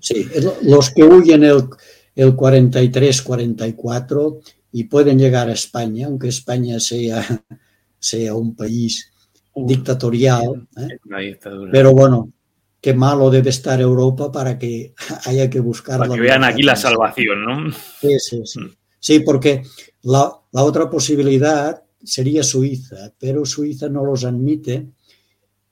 Sí, 0.00 0.26
los 0.62 0.90
que 0.90 1.04
huyen 1.04 1.44
el, 1.44 1.68
el 2.16 2.36
43-44 2.36 4.40
y 4.72 4.84
pueden 4.84 5.18
llegar 5.18 5.48
a 5.48 5.52
España, 5.52 6.06
aunque 6.06 6.28
España 6.28 6.80
sea, 6.80 7.22
sea 7.98 8.34
un 8.34 8.56
país 8.56 9.12
dictatorial. 9.54 10.66
¿eh? 10.78 11.38
Pero 11.70 11.92
bueno, 11.92 12.32
qué 12.80 12.94
malo 12.94 13.30
debe 13.30 13.50
estar 13.50 13.80
Europa 13.80 14.32
para 14.32 14.58
que 14.58 14.94
haya 15.26 15.48
que 15.50 15.60
buscar. 15.60 15.98
Para 15.98 16.14
que 16.14 16.20
vean 16.20 16.42
aquí 16.42 16.62
la 16.62 16.76
salvación, 16.76 17.44
¿no? 17.44 17.70
Sí, 18.00 18.18
sí, 18.18 18.42
sí. 18.44 18.60
Mm. 18.60 18.70
Sí, 18.98 19.18
porque 19.20 19.62
la, 20.02 20.32
la 20.52 20.62
otra 20.62 20.88
posibilidad 20.88 21.82
sería 22.02 22.44
Suiza, 22.44 23.12
pero 23.18 23.44
Suiza 23.44 23.88
no 23.88 24.04
los 24.04 24.24
admite. 24.24 24.86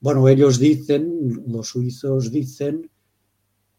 Bueno, 0.01 0.27
ellos 0.27 0.59
dicen, 0.59 1.43
los 1.47 1.69
suizos 1.69 2.31
dicen 2.31 2.89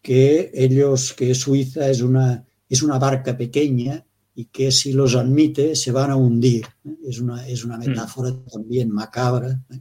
que 0.01 0.49
ellos, 0.53 1.13
que 1.13 1.35
Suiza 1.35 1.87
es 1.87 2.01
una, 2.01 2.43
es 2.67 2.81
una 2.81 2.97
barca 2.97 3.37
pequeña 3.37 4.03
y 4.35 4.45
que 4.45 4.71
si 4.71 4.93
los 4.93 5.15
admite 5.15 5.75
se 5.75 5.91
van 5.91 6.11
a 6.11 6.15
hundir. 6.15 6.65
Es 7.07 7.19
una, 7.19 7.47
es 7.47 7.63
una 7.63 7.77
mm. 7.77 7.87
metáfora 7.87 8.33
también 8.51 8.89
macabra 8.89 9.61
¿eh? 9.71 9.79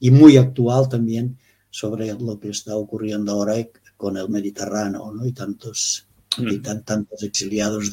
y 0.00 0.10
muy 0.10 0.36
actual 0.36 0.88
también 0.88 1.38
sobre 1.70 2.12
lo 2.14 2.38
que 2.38 2.50
está 2.50 2.76
ocurriendo 2.76 3.32
ahora 3.32 3.54
con 3.96 4.16
el 4.16 4.28
Mediterráneo 4.28 5.12
¿no? 5.12 5.24
y 5.24 5.32
tantos, 5.32 6.06
y 6.38 6.58
mm. 6.58 6.62
tantos 6.84 7.22
exiliados 7.22 7.90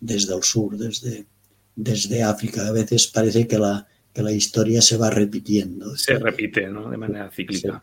desde 0.00 0.34
el 0.34 0.42
sur, 0.42 0.76
desde, 0.76 1.26
desde 1.76 2.22
África. 2.22 2.66
A 2.66 2.72
veces 2.72 3.06
parece 3.08 3.46
que 3.46 3.58
la, 3.58 3.86
que 4.12 4.22
la 4.22 4.32
historia 4.32 4.80
se 4.80 4.96
va 4.96 5.10
repitiendo. 5.10 5.96
Se 5.96 6.18
repite 6.18 6.66
¿no? 6.68 6.90
de 6.90 6.96
manera 6.96 7.30
cíclica. 7.30 7.82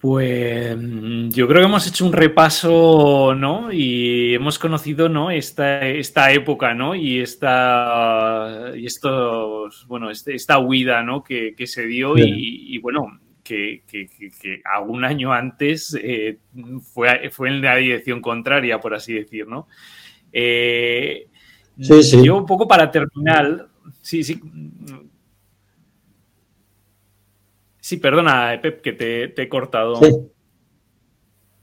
Pues 0.00 0.76
mm, 0.76 1.30
yo 1.30 1.48
creo 1.48 1.60
que 1.60 1.66
hemos 1.66 1.86
hecho 1.88 2.06
un 2.06 2.12
repaso, 2.12 3.34
¿no? 3.34 3.72
Y 3.72 4.34
hemos 4.34 4.58
conocido, 4.58 5.08
¿no? 5.08 5.30
Esta, 5.32 5.86
esta 5.88 6.32
época, 6.32 6.72
¿no? 6.72 6.94
Y 6.94 7.18
esta, 7.20 8.72
y 8.76 8.86
estos, 8.86 9.86
bueno, 9.88 10.10
este, 10.10 10.36
esta 10.36 10.58
huida, 10.60 11.02
¿no? 11.02 11.24
Que, 11.24 11.54
se 11.66 11.86
dio 11.86 12.16
y, 12.16 12.78
bueno, 12.78 13.18
que, 13.42 13.82
que, 13.88 14.62
algún 14.72 15.04
año 15.04 15.32
antes 15.32 15.98
eh, 16.00 16.38
fue, 16.92 17.30
fue 17.30 17.48
en 17.48 17.60
la 17.60 17.74
dirección 17.76 18.20
contraria, 18.20 18.78
por 18.78 18.94
así 18.94 19.14
decir, 19.14 19.48
¿no? 19.48 19.66
Eh, 20.32 21.26
sí, 21.80 22.02
sí. 22.04 22.24
Yo 22.24 22.36
un 22.36 22.46
poco 22.46 22.68
para 22.68 22.88
terminar, 22.88 23.66
sí, 24.00 24.22
sí, 24.22 24.40
Sí, 27.88 27.96
perdona, 27.96 28.60
Pep, 28.60 28.82
que 28.82 28.92
te, 28.92 29.42
he 29.42 29.48
cortado. 29.48 29.98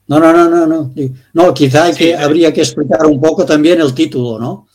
No, 0.08 0.20
no, 0.20 0.34
no, 0.34 0.50
no, 0.50 0.66
no. 0.66 0.92
No, 1.34 1.54
quizá 1.54 1.94
que, 1.94 2.10
eh, 2.10 2.16
habría 2.16 2.52
que 2.52 2.62
explicar 2.62 3.06
un 3.06 3.22
poco 3.22 3.46
también 3.46 3.80
el 3.80 3.94
título, 3.94 4.40
¿no? 4.40 4.68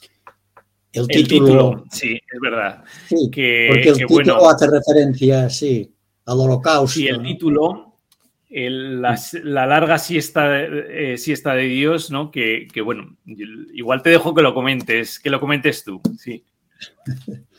El 0.92 1.08
título. 1.08 1.86
sí, 1.90 2.12
es 2.12 2.40
verdad. 2.40 2.84
que, 3.32 3.66
porque 3.68 3.88
el 3.88 3.96
título 3.96 4.48
hace 4.48 4.70
referencia, 4.70 5.50
sí, 5.50 5.92
al 6.26 6.38
holocausto. 6.38 7.00
Y 7.00 7.08
el 7.08 7.20
título, 7.20 7.96
la, 8.48 9.66
larga 9.66 9.98
siesta, 9.98 10.56
eh, 10.56 11.18
siesta 11.18 11.54
de 11.54 11.64
Dios, 11.64 12.12
¿no? 12.12 12.30
Que, 12.30 12.68
que, 12.72 12.80
bueno, 12.80 13.16
igual 13.26 14.02
te 14.02 14.10
dejo 14.10 14.36
que 14.36 14.42
lo 14.42 14.54
comentes, 14.54 15.18
que 15.18 15.30
lo 15.30 15.40
comentes 15.40 15.82
tú, 15.82 16.00
sí. 16.16 16.44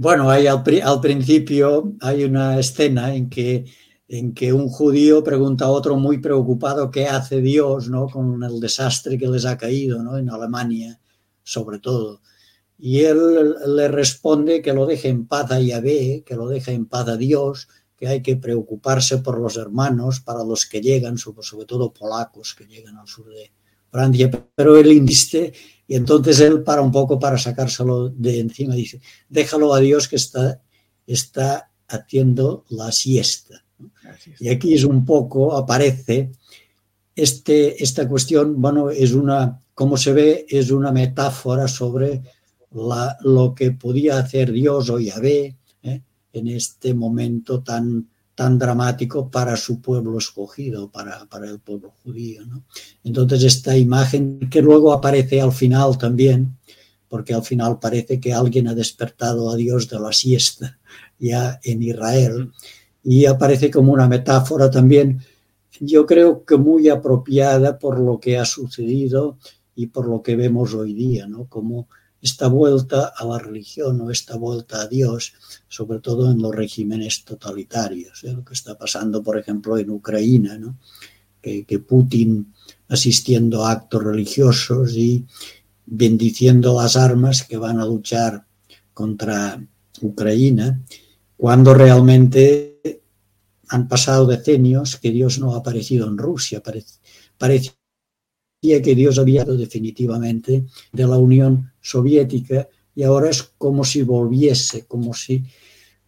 Bueno, 0.00 0.30
hay 0.30 0.46
al, 0.46 0.62
principio 1.02 1.92
hay 2.00 2.22
una 2.22 2.56
escena 2.56 3.16
en 3.16 3.28
que, 3.28 3.64
en 4.06 4.32
que 4.32 4.52
un 4.52 4.68
judío 4.68 5.24
pregunta 5.24 5.64
a 5.64 5.70
otro 5.70 5.96
muy 5.96 6.18
preocupado 6.18 6.88
qué 6.88 7.08
hace 7.08 7.40
Dios 7.40 7.88
¿no? 7.88 8.06
con 8.06 8.40
el 8.44 8.60
desastre 8.60 9.18
que 9.18 9.26
les 9.26 9.44
ha 9.44 9.58
caído 9.58 10.00
¿no? 10.00 10.16
en 10.16 10.30
Alemania, 10.30 11.00
sobre 11.42 11.80
todo. 11.80 12.20
Y 12.78 13.00
él 13.00 13.56
le 13.74 13.88
responde 13.88 14.62
que 14.62 14.72
lo 14.72 14.86
deje 14.86 15.08
en 15.08 15.26
paz 15.26 15.50
a 15.50 15.58
Yahvé, 15.58 16.22
que 16.24 16.36
lo 16.36 16.46
deje 16.46 16.70
en 16.74 16.86
paz 16.86 17.08
a 17.08 17.16
Dios, 17.16 17.66
que 17.96 18.06
hay 18.06 18.22
que 18.22 18.36
preocuparse 18.36 19.18
por 19.18 19.40
los 19.40 19.56
hermanos, 19.56 20.20
para 20.20 20.44
los 20.44 20.64
que 20.64 20.80
llegan, 20.80 21.18
sobre 21.18 21.66
todo 21.66 21.92
polacos 21.92 22.54
que 22.54 22.68
llegan 22.68 22.98
al 22.98 23.08
sur 23.08 23.28
de 23.30 23.50
Francia. 23.90 24.30
Pero 24.54 24.76
él 24.76 24.92
insiste 24.92 25.52
y 25.88 25.96
entonces 25.96 26.38
él 26.40 26.62
para 26.62 26.82
un 26.82 26.92
poco 26.92 27.18
para 27.18 27.38
sacárselo 27.38 28.10
de 28.10 28.40
encima, 28.40 28.74
dice, 28.74 29.00
déjalo 29.28 29.72
a 29.72 29.80
Dios 29.80 30.06
que 30.06 30.16
está, 30.16 30.60
está 31.06 31.70
haciendo 31.88 32.66
la 32.68 32.92
siesta. 32.92 33.64
Y 34.38 34.50
aquí 34.50 34.74
es 34.74 34.84
un 34.84 35.06
poco, 35.06 35.56
aparece 35.56 36.30
este, 37.16 37.82
esta 37.82 38.06
cuestión, 38.06 38.60
bueno, 38.60 38.90
es 38.90 39.14
una, 39.14 39.62
como 39.74 39.96
se 39.96 40.12
ve, 40.12 40.46
es 40.46 40.70
una 40.70 40.92
metáfora 40.92 41.66
sobre 41.66 42.22
la, 42.72 43.16
lo 43.22 43.54
que 43.54 43.70
podía 43.70 44.18
hacer 44.18 44.52
Dios 44.52 44.90
o 44.90 45.00
Yahvé 45.00 45.56
¿eh? 45.82 46.02
en 46.34 46.48
este 46.48 46.92
momento 46.92 47.62
tan 47.62 48.06
tan 48.38 48.56
dramático 48.56 49.28
para 49.28 49.56
su 49.56 49.80
pueblo 49.80 50.16
escogido, 50.16 50.92
para, 50.92 51.26
para 51.26 51.50
el 51.50 51.58
pueblo 51.58 51.92
judío. 52.04 52.46
¿no? 52.46 52.62
Entonces 53.02 53.42
esta 53.42 53.76
imagen 53.76 54.48
que 54.48 54.62
luego 54.62 54.92
aparece 54.92 55.40
al 55.40 55.50
final 55.50 55.98
también, 55.98 56.56
porque 57.08 57.34
al 57.34 57.42
final 57.42 57.80
parece 57.80 58.20
que 58.20 58.32
alguien 58.32 58.68
ha 58.68 58.76
despertado 58.76 59.50
a 59.50 59.56
Dios 59.56 59.88
de 59.88 59.98
la 59.98 60.12
siesta 60.12 60.78
ya 61.18 61.58
en 61.64 61.82
Israel, 61.82 62.52
y 63.02 63.26
aparece 63.26 63.72
como 63.72 63.92
una 63.92 64.06
metáfora 64.06 64.70
también, 64.70 65.20
yo 65.80 66.06
creo 66.06 66.44
que 66.44 66.56
muy 66.56 66.88
apropiada 66.88 67.76
por 67.76 67.98
lo 67.98 68.20
que 68.20 68.38
ha 68.38 68.44
sucedido 68.44 69.36
y 69.74 69.88
por 69.88 70.06
lo 70.06 70.22
que 70.22 70.36
vemos 70.36 70.74
hoy 70.74 70.94
día, 70.94 71.26
¿no? 71.26 71.46
Como 71.46 71.88
esta 72.20 72.48
vuelta 72.48 73.12
a 73.16 73.24
la 73.24 73.38
religión 73.38 74.00
o 74.00 74.10
esta 74.10 74.36
vuelta 74.36 74.82
a 74.82 74.86
Dios, 74.88 75.34
sobre 75.68 76.00
todo 76.00 76.30
en 76.30 76.42
los 76.42 76.54
regímenes 76.54 77.24
totalitarios, 77.24 78.24
¿eh? 78.24 78.32
lo 78.32 78.44
que 78.44 78.54
está 78.54 78.76
pasando, 78.76 79.22
por 79.22 79.38
ejemplo, 79.38 79.78
en 79.78 79.90
Ucrania, 79.90 80.58
que, 81.40 81.78
Putin 81.78 82.52
asistiendo 82.88 83.64
a 83.64 83.72
actos 83.72 84.02
religiosos 84.02 84.92
y 84.94 85.24
bendiciendo 85.86 86.80
las 86.80 86.96
armas 86.96 87.44
que 87.44 87.56
van 87.56 87.78
a 87.78 87.86
luchar 87.86 88.44
contra 88.92 89.62
Ucrania, 90.02 90.80
cuando 91.36 91.72
realmente 91.72 93.02
han 93.68 93.86
pasado 93.86 94.26
decenios 94.26 94.96
que 94.96 95.10
Dios 95.10 95.38
no 95.38 95.54
ha 95.54 95.58
aparecido 95.58 96.08
en 96.08 96.18
Rusia. 96.18 96.62
Parece, 97.38 97.77
que 98.60 98.94
Dios 98.94 99.18
había 99.18 99.44
definitivamente 99.44 100.64
de 100.92 101.06
la 101.06 101.16
Unión 101.16 101.72
Soviética 101.80 102.68
y 102.94 103.04
ahora 103.04 103.30
es 103.30 103.42
como 103.56 103.84
si 103.84 104.02
volviese, 104.02 104.84
como 104.86 105.14
si 105.14 105.44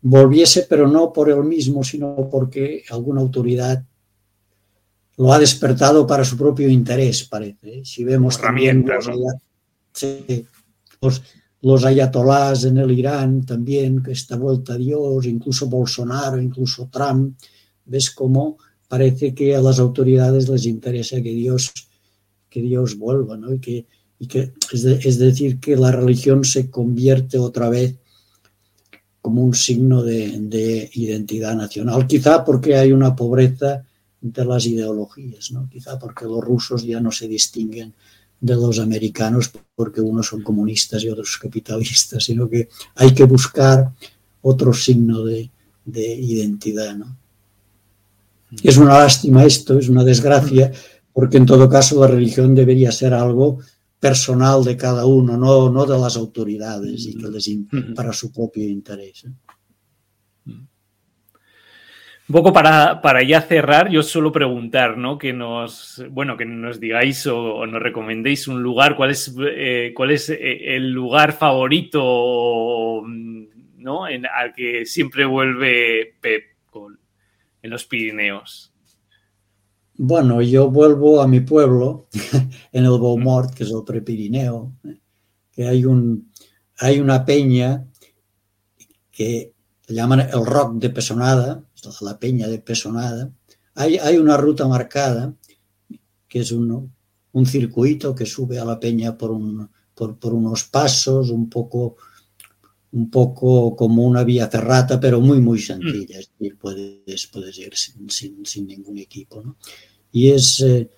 volviese, 0.02 0.66
pero 0.68 0.88
no 0.88 1.12
por 1.12 1.30
él 1.30 1.44
mismo, 1.44 1.84
sino 1.84 2.28
porque 2.28 2.82
alguna 2.90 3.20
autoridad 3.20 3.84
lo 5.16 5.32
ha 5.32 5.38
despertado 5.38 6.06
para 6.06 6.24
su 6.24 6.36
propio 6.36 6.68
interés, 6.68 7.24
parece. 7.24 7.84
Si 7.84 8.02
vemos 8.02 8.40
también 8.40 8.84
los, 11.00 11.22
los, 11.60 11.84
ayatolás 11.84 12.64
en 12.64 12.78
el 12.78 12.90
Irán 12.90 13.46
también, 13.46 14.02
que 14.02 14.12
esta 14.12 14.36
vuelta 14.36 14.72
a 14.72 14.78
Dios, 14.78 15.26
incluso 15.26 15.68
Bolsonaro, 15.68 16.40
incluso 16.40 16.88
Trump, 16.90 17.36
ves 17.84 18.10
cómo 18.10 18.58
parece 18.88 19.34
que 19.34 19.54
a 19.54 19.60
las 19.60 19.78
autoridades 19.78 20.48
les 20.48 20.66
interesa 20.66 21.22
que 21.22 21.30
Dios 21.30 21.72
que 22.50 22.60
Dios 22.60 22.98
vuelva, 22.98 23.36
¿no? 23.36 23.54
Y 23.54 23.60
que, 23.60 23.86
y 24.18 24.26
que 24.26 24.52
es, 24.72 25.18
decir, 25.18 25.60
que 25.60 25.76
la 25.76 25.92
religión 25.92 26.44
se 26.44 26.68
convierte 26.68 27.38
otra 27.38 27.70
vez 27.70 27.96
como 29.22 29.42
un 29.42 29.54
signo 29.54 30.02
de, 30.02 30.90
identidad 30.94 31.54
nacional, 31.54 32.06
quizá 32.06 32.44
porque 32.44 32.76
hay 32.76 32.92
una 32.92 33.14
pobreza 33.14 33.84
entre 34.22 34.44
las 34.44 34.66
ideologías, 34.66 35.50
¿no? 35.52 35.68
quizá 35.70 35.98
porque 35.98 36.24
los 36.26 36.42
rusos 36.42 36.84
ya 36.84 37.00
no 37.00 37.10
se 37.10 37.28
distinguen 37.28 37.94
de 38.40 38.54
los 38.54 38.78
americanos 38.78 39.50
porque 39.74 40.00
unos 40.00 40.26
son 40.26 40.42
comunistas 40.42 41.02
y 41.02 41.08
otros 41.08 41.38
capitalistas, 41.38 42.24
sino 42.24 42.48
que 42.48 42.68
hay 42.96 43.14
que 43.14 43.24
buscar 43.24 43.92
otro 44.42 44.72
signo 44.72 45.24
de, 45.24 45.50
de 45.84 46.14
identidad. 46.14 46.96
¿no? 46.96 47.16
Es 48.62 48.76
una 48.76 48.98
lástima 48.98 49.44
esto, 49.44 49.78
es 49.78 49.88
una 49.88 50.04
desgracia, 50.04 50.72
porque 51.12 51.36
en 51.36 51.46
todo 51.46 51.68
caso 51.68 52.00
la 52.00 52.06
religión 52.06 52.54
debería 52.54 52.92
ser 52.92 53.14
algo 53.14 53.58
personal 53.98 54.64
de 54.64 54.76
cada 54.76 55.04
uno, 55.04 55.36
no, 55.36 55.70
no 55.70 55.84
de 55.84 55.98
las 55.98 56.16
autoridades 56.16 57.06
y 57.06 57.18
que 57.18 57.28
les, 57.28 57.50
para 57.94 58.12
su 58.12 58.32
propio 58.32 58.64
interés. 58.64 59.24
¿eh? 59.24 59.30
Un 62.30 62.32
poco 62.32 62.52
para, 62.52 63.02
para, 63.02 63.24
ya 63.24 63.40
cerrar, 63.40 63.90
yo 63.90 64.04
suelo 64.04 64.30
preguntar, 64.30 64.96
¿no? 64.96 65.18
Que 65.18 65.32
nos, 65.32 66.00
bueno, 66.10 66.36
que 66.36 66.44
nos 66.44 66.78
digáis 66.78 67.26
o, 67.26 67.66
nos 67.66 67.82
recomendéis 67.82 68.46
un 68.46 68.62
lugar, 68.62 68.94
cuál 68.94 69.10
es, 69.10 69.34
eh, 69.44 69.92
cuál 69.96 70.12
es 70.12 70.30
eh, 70.30 70.76
el 70.76 70.92
lugar 70.92 71.32
favorito, 71.32 73.02
¿no? 73.04 74.06
En, 74.06 74.26
al 74.26 74.52
que 74.54 74.86
siempre 74.86 75.24
vuelve 75.24 76.14
Pep 76.20 76.44
en 77.62 77.70
los 77.70 77.84
Pirineos. 77.84 78.69
Bueno, 80.02 80.40
yo 80.40 80.70
vuelvo 80.70 81.20
a 81.20 81.28
mi 81.28 81.40
pueblo, 81.40 82.08
en 82.72 82.84
el 82.86 82.98
Beaumort, 82.98 83.52
que 83.52 83.64
es 83.64 83.70
el 83.70 83.84
Prepirineo, 83.84 84.72
que 85.52 85.68
hay, 85.68 85.84
un, 85.84 86.32
hay 86.78 87.00
una 87.00 87.22
peña 87.22 87.86
que 89.12 89.52
llaman 89.86 90.20
el 90.20 90.46
Rock 90.46 90.76
de 90.76 90.88
Pesonada, 90.88 91.62
la 92.00 92.18
peña 92.18 92.48
de 92.48 92.60
Pesonada. 92.60 93.30
Hay, 93.74 93.98
hay 93.98 94.16
una 94.16 94.38
ruta 94.38 94.66
marcada, 94.66 95.34
que 96.26 96.40
es 96.40 96.50
un, 96.50 96.90
un 97.32 97.46
circuito 97.46 98.14
que 98.14 98.24
sube 98.24 98.58
a 98.58 98.64
la 98.64 98.80
peña 98.80 99.18
por, 99.18 99.32
un, 99.32 99.68
por, 99.94 100.18
por 100.18 100.32
unos 100.32 100.64
pasos, 100.64 101.28
un 101.28 101.50
poco 101.50 101.96
un 102.92 103.10
poco 103.10 103.76
como 103.76 104.04
una 104.04 104.24
vía 104.24 104.48
ferrata, 104.48 104.98
pero 104.98 105.20
muy, 105.20 105.40
muy 105.40 105.60
sencilla. 105.60 106.18
Es 106.18 106.30
decir, 106.32 106.58
puedes, 106.58 107.26
puedes 107.28 107.58
ir 107.58 107.76
sin, 107.76 108.10
sin, 108.10 108.44
sin 108.44 108.66
ningún 108.66 108.98
equipo. 108.98 109.42
¿no? 109.42 109.56
Y 110.12 110.30
es, 110.30 110.60
eh, 110.60 110.90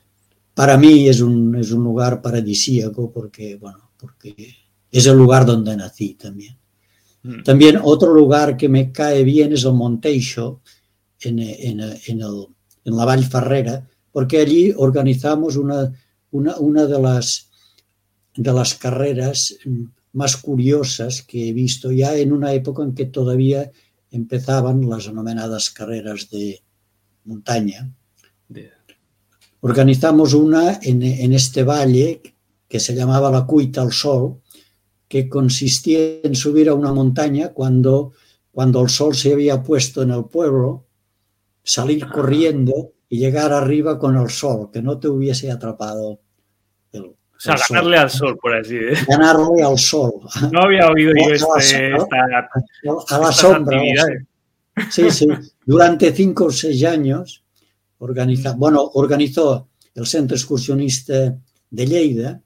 para 0.55 0.79
mí 0.79 1.09
es 1.09 1.21
un, 1.21 1.55
es 1.57 1.71
un 1.71 1.85
lugar 1.85 2.23
paradisíaco 2.23 3.11
porque, 3.13 3.57
bueno, 3.57 3.91
porque 3.99 4.35
es 4.91 5.07
el 5.07 5.17
lugar 5.17 5.45
donde 5.45 5.77
nací 5.77 6.15
también. 6.15 6.57
Mm. 7.23 7.43
También 7.43 7.79
otro 7.83 8.13
lugar 8.13 8.57
que 8.57 8.69
me 8.69 8.91
cae 8.91 9.23
bien 9.23 9.53
es 9.53 9.65
el 9.65 9.75
Monteixo, 9.75 10.61
en, 11.21 11.39
en, 11.39 11.81
en, 11.81 12.21
el, 12.21 12.47
en 12.85 12.97
la 12.97 13.05
Vall 13.05 13.25
Ferrera, 13.25 13.89
porque 14.11 14.39
allí 14.39 14.73
organizamos 14.77 15.57
una, 15.57 15.93
una, 16.33 16.57
una 16.57 16.87
de, 16.87 17.01
las, 17.01 17.49
de 18.35 18.53
las 18.53 18.75
carreras 18.75 19.57
mm, 19.65 19.85
más 20.13 20.37
curiosas 20.37 21.23
que 21.23 21.49
he 21.49 21.53
visto 21.53 21.91
ya 21.91 22.17
en 22.17 22.33
una 22.33 22.53
época 22.53 22.83
en 22.83 22.95
que 22.95 23.07
todavía 23.07 23.71
empezaban 24.11 24.89
las 24.89 25.07
denominadas 25.07 25.71
carreras 25.71 26.29
de 26.31 26.63
montaña. 27.25 27.91
Organizamos 29.61 30.35
una 30.35 30.81
en, 30.83 31.03
en, 31.03 31.33
este 31.33 31.63
valle 31.63 32.21
que 32.69 32.81
se 32.81 32.95
llamaba 32.95 33.31
la 33.31 33.47
Cuita 33.47 33.81
al 33.81 33.93
Sol, 33.93 34.41
que 35.13 35.29
consistía 35.29 36.21
en 36.25 36.35
subir 36.35 36.69
a 36.69 36.75
una 36.75 36.93
montaña 36.93 37.51
cuando, 37.53 38.13
cuando 38.51 38.81
el 38.83 38.89
sol 38.89 39.15
se 39.15 39.33
había 39.33 39.63
puesto 39.63 40.03
en 40.03 40.11
el 40.11 40.25
pueblo, 40.25 40.87
salir 41.63 42.07
corriendo 42.09 42.95
y 43.09 43.19
llegar 43.19 43.53
arriba 43.53 43.99
con 43.99 44.17
el 44.17 44.31
sol, 44.31 44.71
que 44.73 44.81
no 44.81 44.99
te 44.99 45.09
hubiese 45.09 45.51
atrapado 45.51 46.22
sea, 47.43 47.57
ganarle 47.69 47.97
sol. 47.97 48.03
al 48.03 48.11
sol, 48.11 48.39
por 48.41 48.55
así 48.55 48.77
decirlo. 48.77 49.07
Ganarle 49.09 49.63
al 49.63 49.79
sol. 49.79 50.13
No 50.53 50.63
había 50.63 50.89
oído 50.89 51.13
yo 51.15 51.55
a 51.55 51.59
este, 51.59 51.91
la, 51.91 51.97
esta, 51.99 53.17
a 53.17 53.19
la 53.19 53.33
sombra. 53.33 53.81
Sí, 54.91 55.11
sí. 55.11 55.27
Durante 55.67 56.13
cinco 56.13 56.47
o 56.47 56.51
seis 56.51 56.85
años 56.85 57.45
organiza, 57.99 58.53
bueno, 58.53 58.83
organizó 58.95 59.69
el 59.95 60.07
Centro 60.07 60.37
Excursionista 60.37 61.39
de 61.71 61.87
Lleida, 61.87 62.41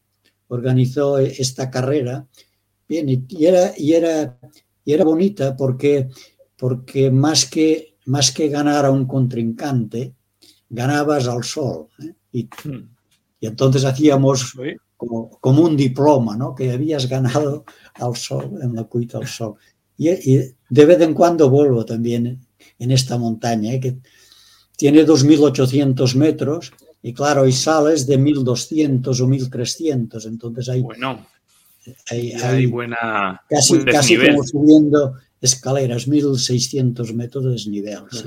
organizó 0.49 1.19
esta 1.19 1.71
carrera. 1.71 2.27
Bien, 2.89 3.09
y 3.09 3.47
era, 3.47 3.73
y 3.77 3.95
era, 3.95 4.39
y 4.85 4.93
era 4.93 5.05
bonita 5.05 5.57
porque, 5.57 6.09
porque 6.57 7.11
más, 7.11 7.47
que, 7.47 7.97
más 8.07 8.33
que 8.33 8.49
ganar 8.49 8.85
a 8.85 8.91
un 8.91 9.07
contrincante, 9.07 10.15
ganabas 10.69 11.27
al 11.29 11.45
sol. 11.45 11.89
¿eh? 11.99 12.15
Y, 12.33 12.49
y, 13.41 13.47
entonces 13.47 13.85
hacíamos 13.85 14.55
como, 14.97 15.31
como, 15.41 15.63
un 15.63 15.77
diploma, 15.77 16.37
¿no? 16.37 16.55
Que 16.55 16.73
habías 16.73 17.09
ganado 17.09 17.65
al 17.95 18.17
sol, 18.17 18.59
en 18.63 18.75
la 18.75 18.85
cuita 18.85 19.19
al 19.19 19.27
sol. 19.27 19.55
Y, 19.99 20.11
y 20.11 20.55
de 20.69 20.85
vez 20.87 21.01
en 21.01 21.15
cuando 21.15 21.49
vuelvo 21.51 21.85
también 21.85 22.41
en 22.79 22.91
esta 22.91 23.19
montaña, 23.19 23.73
¿eh? 23.73 23.81
que 23.81 23.99
tiene 24.77 25.07
2.800 25.07 26.15
metros 26.17 26.73
y 27.03 27.13
claro, 27.13 27.47
y 27.47 27.53
sales 27.53 28.07
de 28.07 28.19
1.200 28.19 29.07
o 29.09 29.29
1.300, 29.29 30.27
entonces 30.27 30.69
hay... 30.69 30.83
Bueno, 30.83 31.27
hay, 32.11 32.33
hay, 32.33 32.43
hay 32.43 32.67
buena... 32.67 33.41
Casi, 33.49 33.85
casi 33.85 34.17
como 34.17 34.43
subiendo 34.43 35.15
escaleras, 35.41 36.09
1.600 36.09 37.15
metros 37.15 37.45
de 37.45 37.51
desnivel, 37.51 38.05
sí. 38.11 38.25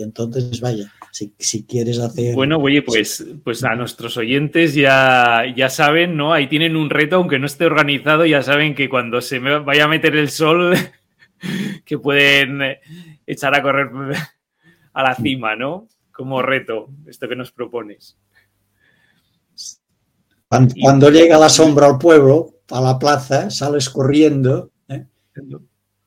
Y 0.00 0.02
entonces, 0.02 0.62
vaya, 0.62 0.90
si, 1.12 1.34
si, 1.38 1.66
quieres 1.66 1.98
hacer... 1.98 2.34
Bueno, 2.34 2.56
oye, 2.56 2.80
pues, 2.80 3.22
pues 3.44 3.62
a 3.64 3.74
nuestros 3.74 4.16
oyentes 4.16 4.74
ya, 4.74 5.44
ya 5.54 5.68
saben, 5.68 6.16
¿no? 6.16 6.32
Ahí 6.32 6.48
tienen 6.48 6.74
un 6.74 6.88
reto, 6.88 7.16
aunque 7.16 7.38
no 7.38 7.44
esté 7.44 7.66
organizado, 7.66 8.24
ya 8.24 8.42
saben 8.42 8.74
que 8.74 8.88
cuando 8.88 9.20
se 9.20 9.40
me 9.40 9.58
vaya 9.58 9.84
a 9.84 9.88
meter 9.88 10.16
el 10.16 10.30
sol, 10.30 10.74
que 11.84 11.98
pueden 11.98 12.62
echar 13.26 13.54
a 13.54 13.60
correr 13.60 13.90
a 14.94 15.02
la 15.02 15.14
cima, 15.16 15.54
¿no? 15.54 15.86
Como 16.10 16.40
reto, 16.40 16.88
esto 17.06 17.28
que 17.28 17.36
nos 17.36 17.52
propones. 17.52 18.16
Cuando, 20.48 20.74
cuando 20.80 21.10
llega 21.10 21.36
la 21.36 21.50
sombra 21.50 21.88
al 21.88 21.98
pueblo, 21.98 22.54
a 22.70 22.80
la 22.80 22.98
plaza, 22.98 23.50
sales 23.50 23.90
corriendo. 23.90 24.70
¿eh? 24.88 25.04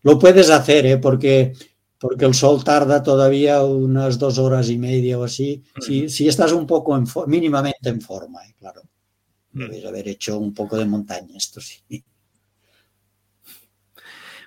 Lo 0.01 0.17
puedes 0.17 0.49
hacer, 0.49 0.87
¿eh? 0.87 0.97
porque 0.97 1.53
porque 2.03 2.25
el 2.25 2.33
sol 2.33 2.65
tarda 2.65 3.01
todavía 3.01 3.63
unas 3.63 4.19
dos 4.19 4.37
horas 4.37 4.69
y 4.69 4.77
media 4.77 5.17
o 5.17 5.23
así. 5.23 5.63
Si, 5.79 6.09
si 6.09 6.27
estás 6.27 6.51
un 6.51 6.67
poco 6.67 6.97
en 6.97 7.05
mínimamente 7.27 7.87
en 7.87 8.01
forma, 8.01 8.45
¿eh? 8.45 8.53
claro. 8.59 8.81
Debes 9.53 9.85
haber 9.85 10.09
hecho 10.09 10.37
un 10.37 10.53
poco 10.53 10.75
de 10.77 10.83
montaña, 10.83 11.37
esto 11.37 11.61
sí. 11.61 11.81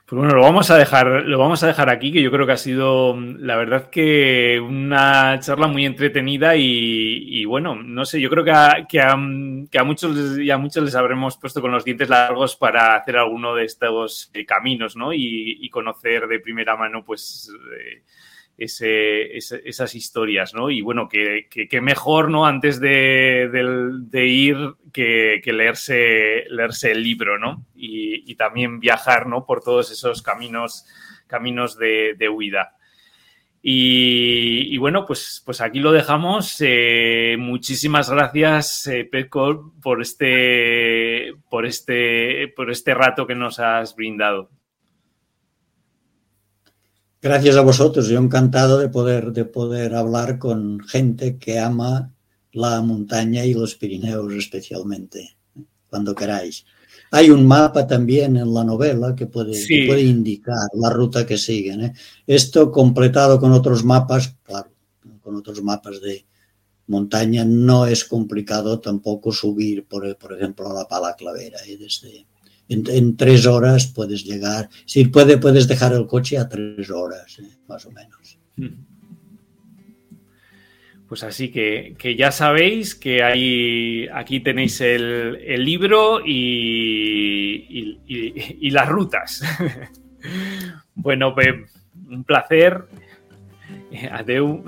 Pues 0.08 0.20
bueno, 0.20 0.36
lo 0.36 0.42
vamos 0.42 0.70
a 0.70 0.76
dejar, 0.76 1.08
lo 1.24 1.36
vamos 1.36 1.64
a 1.64 1.66
dejar 1.66 1.90
aquí, 1.90 2.12
que 2.12 2.22
yo 2.22 2.30
creo 2.30 2.46
que 2.46 2.52
ha 2.52 2.56
sido, 2.56 3.16
la 3.18 3.56
verdad 3.56 3.90
que 3.90 4.60
una 4.60 5.40
charla 5.40 5.66
muy 5.66 5.84
entretenida 5.84 6.54
y, 6.54 6.62
y 7.40 7.44
bueno, 7.44 7.74
no 7.74 8.04
sé, 8.04 8.20
yo 8.20 8.30
creo 8.30 8.44
que 8.44 8.52
a, 8.52 8.86
que, 8.88 9.00
a, 9.00 9.18
que 9.68 9.78
a, 9.80 9.82
muchos 9.82 10.38
y 10.38 10.48
a 10.48 10.58
muchos 10.58 10.84
les 10.84 10.94
habremos 10.94 11.36
puesto 11.36 11.60
con 11.60 11.72
los 11.72 11.84
dientes 11.84 12.08
largos 12.08 12.54
para 12.54 12.94
hacer 12.94 13.16
alguno 13.16 13.56
de 13.56 13.64
estos 13.64 14.30
eh, 14.32 14.46
caminos, 14.46 14.94
¿no? 14.94 15.12
Y, 15.12 15.58
y, 15.60 15.68
conocer 15.70 16.28
de 16.28 16.38
primera 16.38 16.76
mano, 16.76 17.04
pues, 17.04 17.50
eh, 17.76 18.04
esas 18.58 19.94
historias, 19.94 20.54
¿no? 20.54 20.70
Y 20.70 20.80
bueno, 20.80 21.08
que, 21.08 21.48
que, 21.50 21.80
mejor, 21.80 22.30
¿no? 22.30 22.46
Antes 22.46 22.80
de, 22.80 23.48
ir, 24.26 24.56
que, 24.92 25.42
leerse, 25.44 26.44
leerse 26.48 26.92
el 26.92 27.02
libro, 27.02 27.38
¿no? 27.38 27.66
Y, 27.74 28.34
también 28.36 28.80
viajar, 28.80 29.26
¿no? 29.26 29.46
Por 29.46 29.62
todos 29.62 29.90
esos 29.90 30.22
caminos, 30.22 30.86
caminos 31.26 31.78
de, 31.78 32.28
huida. 32.28 32.74
Y, 33.62 34.76
bueno, 34.78 35.04
pues, 35.04 35.42
pues 35.44 35.60
aquí 35.60 35.80
lo 35.80 35.92
dejamos. 35.92 36.56
Eh, 36.60 37.36
muchísimas 37.38 38.08
gracias, 38.10 38.86
eh, 38.86 39.08
por 39.10 40.00
este, 40.00 41.34
por, 41.50 41.66
este, 41.66 42.48
por 42.56 42.70
este 42.70 42.94
rato 42.94 43.26
que 43.26 43.34
nos 43.34 43.58
has 43.58 43.94
brindado. 43.96 44.50
Gracias 47.26 47.56
a 47.56 47.62
vosotros, 47.62 48.06
yo 48.06 48.20
encantado 48.20 48.78
de 48.78 48.88
poder, 48.88 49.32
de 49.32 49.44
poder 49.44 49.96
hablar 49.96 50.38
con 50.38 50.78
gente 50.78 51.38
que 51.38 51.58
ama 51.58 52.14
la 52.52 52.80
montaña 52.82 53.44
y 53.44 53.52
los 53.52 53.74
Pirineos 53.74 54.32
especialmente, 54.32 55.36
cuando 55.90 56.14
queráis. 56.14 56.64
Hay 57.10 57.30
un 57.30 57.44
mapa 57.44 57.84
también 57.84 58.36
en 58.36 58.54
la 58.54 58.62
novela 58.62 59.16
que 59.16 59.26
puede, 59.26 59.54
sí. 59.54 59.66
que 59.66 59.86
puede 59.88 60.02
indicar 60.02 60.68
la 60.74 60.88
ruta 60.88 61.26
que 61.26 61.36
siguen. 61.36 61.80
¿eh? 61.86 61.92
Esto 62.28 62.70
completado 62.70 63.40
con 63.40 63.50
otros 63.50 63.84
mapas, 63.84 64.36
claro, 64.44 64.70
con 65.20 65.34
otros 65.34 65.60
mapas 65.64 66.00
de 66.00 66.24
montaña 66.86 67.44
no 67.44 67.86
es 67.86 68.04
complicado 68.04 68.78
tampoco 68.78 69.32
subir, 69.32 69.84
por, 69.88 70.16
por 70.16 70.32
ejemplo, 70.32 70.70
a 70.70 70.74
la 70.74 70.86
Pala 70.86 71.16
Clavera. 71.16 71.58
¿eh? 71.66 71.76
Desde, 71.76 72.24
en, 72.68 72.84
en, 72.88 73.16
tres 73.16 73.46
horas 73.46 73.86
puedes 73.86 74.24
llegar. 74.24 74.68
Si 74.84 75.04
puede, 75.06 75.38
puedes 75.38 75.68
dejar 75.68 75.92
el 75.92 76.06
coche 76.06 76.38
a 76.38 76.48
tres 76.48 76.90
horas, 76.90 77.38
¿eh? 77.38 77.58
más 77.68 77.86
o 77.86 77.90
menos. 77.92 78.38
Pues 81.08 81.22
así 81.22 81.50
que, 81.50 81.94
que, 81.96 82.16
ya 82.16 82.32
sabéis 82.32 82.96
que 82.96 83.22
hay, 83.22 84.08
aquí 84.12 84.40
tenéis 84.40 84.80
el, 84.80 85.38
el 85.46 85.64
libro 85.64 86.20
y, 86.26 87.64
y, 87.68 88.00
y, 88.08 88.56
y, 88.60 88.70
las 88.70 88.88
rutas. 88.88 89.40
bueno, 90.96 91.32
pues 91.32 91.54
un 92.08 92.24
placer. 92.24 92.86
Adeu. 94.10 94.64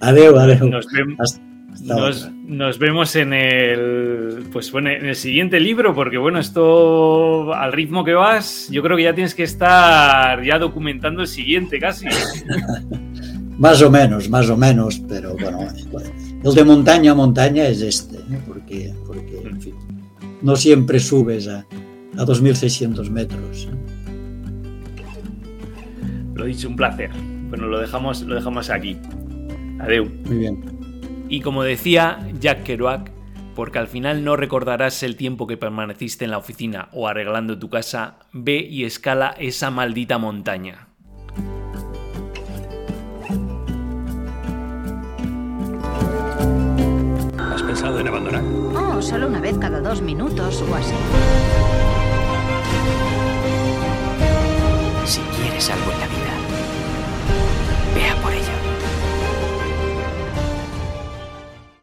Adeu, 0.00 0.38
adeu. 0.38 0.68
Nos 0.68 0.86
vemos. 0.90 1.38
Hasta 1.72 1.94
nos, 1.94 2.30
nos, 2.50 2.78
vemos 2.78 3.14
en 3.14 3.32
el 3.32 4.44
pues 4.52 4.72
bueno 4.72 4.90
en 4.90 5.06
el 5.06 5.14
siguiente 5.14 5.60
libro 5.60 5.94
porque 5.94 6.18
bueno 6.18 6.40
esto 6.40 7.54
al 7.54 7.72
ritmo 7.72 8.04
que 8.04 8.14
vas 8.14 8.68
yo 8.70 8.82
creo 8.82 8.96
que 8.96 9.04
ya 9.04 9.14
tienes 9.14 9.36
que 9.36 9.44
estar 9.44 10.42
ya 10.42 10.58
documentando 10.58 11.22
el 11.22 11.28
siguiente 11.28 11.78
casi. 11.78 12.06
Más 13.58 13.82
o 13.82 13.90
menos 13.90 14.30
más 14.30 14.48
o 14.48 14.56
menos 14.56 15.02
pero 15.06 15.34
bueno 15.34 15.68
el 16.42 16.54
de 16.54 16.64
montaña 16.64 17.12
a 17.12 17.14
montaña 17.14 17.66
es 17.66 17.82
este 17.82 18.16
¿eh? 18.16 18.40
porque, 18.48 18.94
porque 19.06 19.38
en 19.44 19.60
fin, 19.60 19.74
no 20.40 20.56
siempre 20.56 20.98
subes 20.98 21.46
a, 21.46 21.66
a 22.16 22.24
2600 22.24 23.10
metros 23.10 23.68
¿eh? 23.70 23.76
lo 26.34 26.46
dicho 26.46 26.68
un 26.68 26.76
placer. 26.76 27.10
Bueno 27.50 27.66
lo 27.66 27.78
dejamos 27.80 28.22
lo 28.22 28.34
dejamos 28.34 28.70
aquí. 28.70 28.96
Adiós 29.78 30.08
muy 30.24 30.38
bien 30.38 30.79
y 31.30 31.42
como 31.42 31.62
decía 31.62 32.18
Jack 32.40 32.64
Kerouac, 32.64 33.12
porque 33.54 33.78
al 33.78 33.86
final 33.86 34.24
no 34.24 34.34
recordarás 34.34 35.04
el 35.04 35.14
tiempo 35.14 35.46
que 35.46 35.56
permaneciste 35.56 36.24
en 36.24 36.32
la 36.32 36.38
oficina 36.38 36.88
o 36.92 37.06
arreglando 37.06 37.56
tu 37.56 37.70
casa, 37.70 38.18
ve 38.32 38.58
y 38.58 38.84
escala 38.84 39.36
esa 39.38 39.70
maldita 39.70 40.18
montaña. 40.18 40.88
¿Has 47.38 47.62
pensado 47.62 48.00
en 48.00 48.08
abandonar? 48.08 48.42
Oh, 48.74 49.00
solo 49.00 49.28
una 49.28 49.40
vez 49.40 49.56
cada 49.58 49.80
dos 49.80 50.02
minutos 50.02 50.64
o 50.68 50.74
así. 50.74 50.94
Si 55.04 55.20
quieres 55.20 55.70
algo 55.70 55.92
en 55.92 56.00
la 56.00 56.06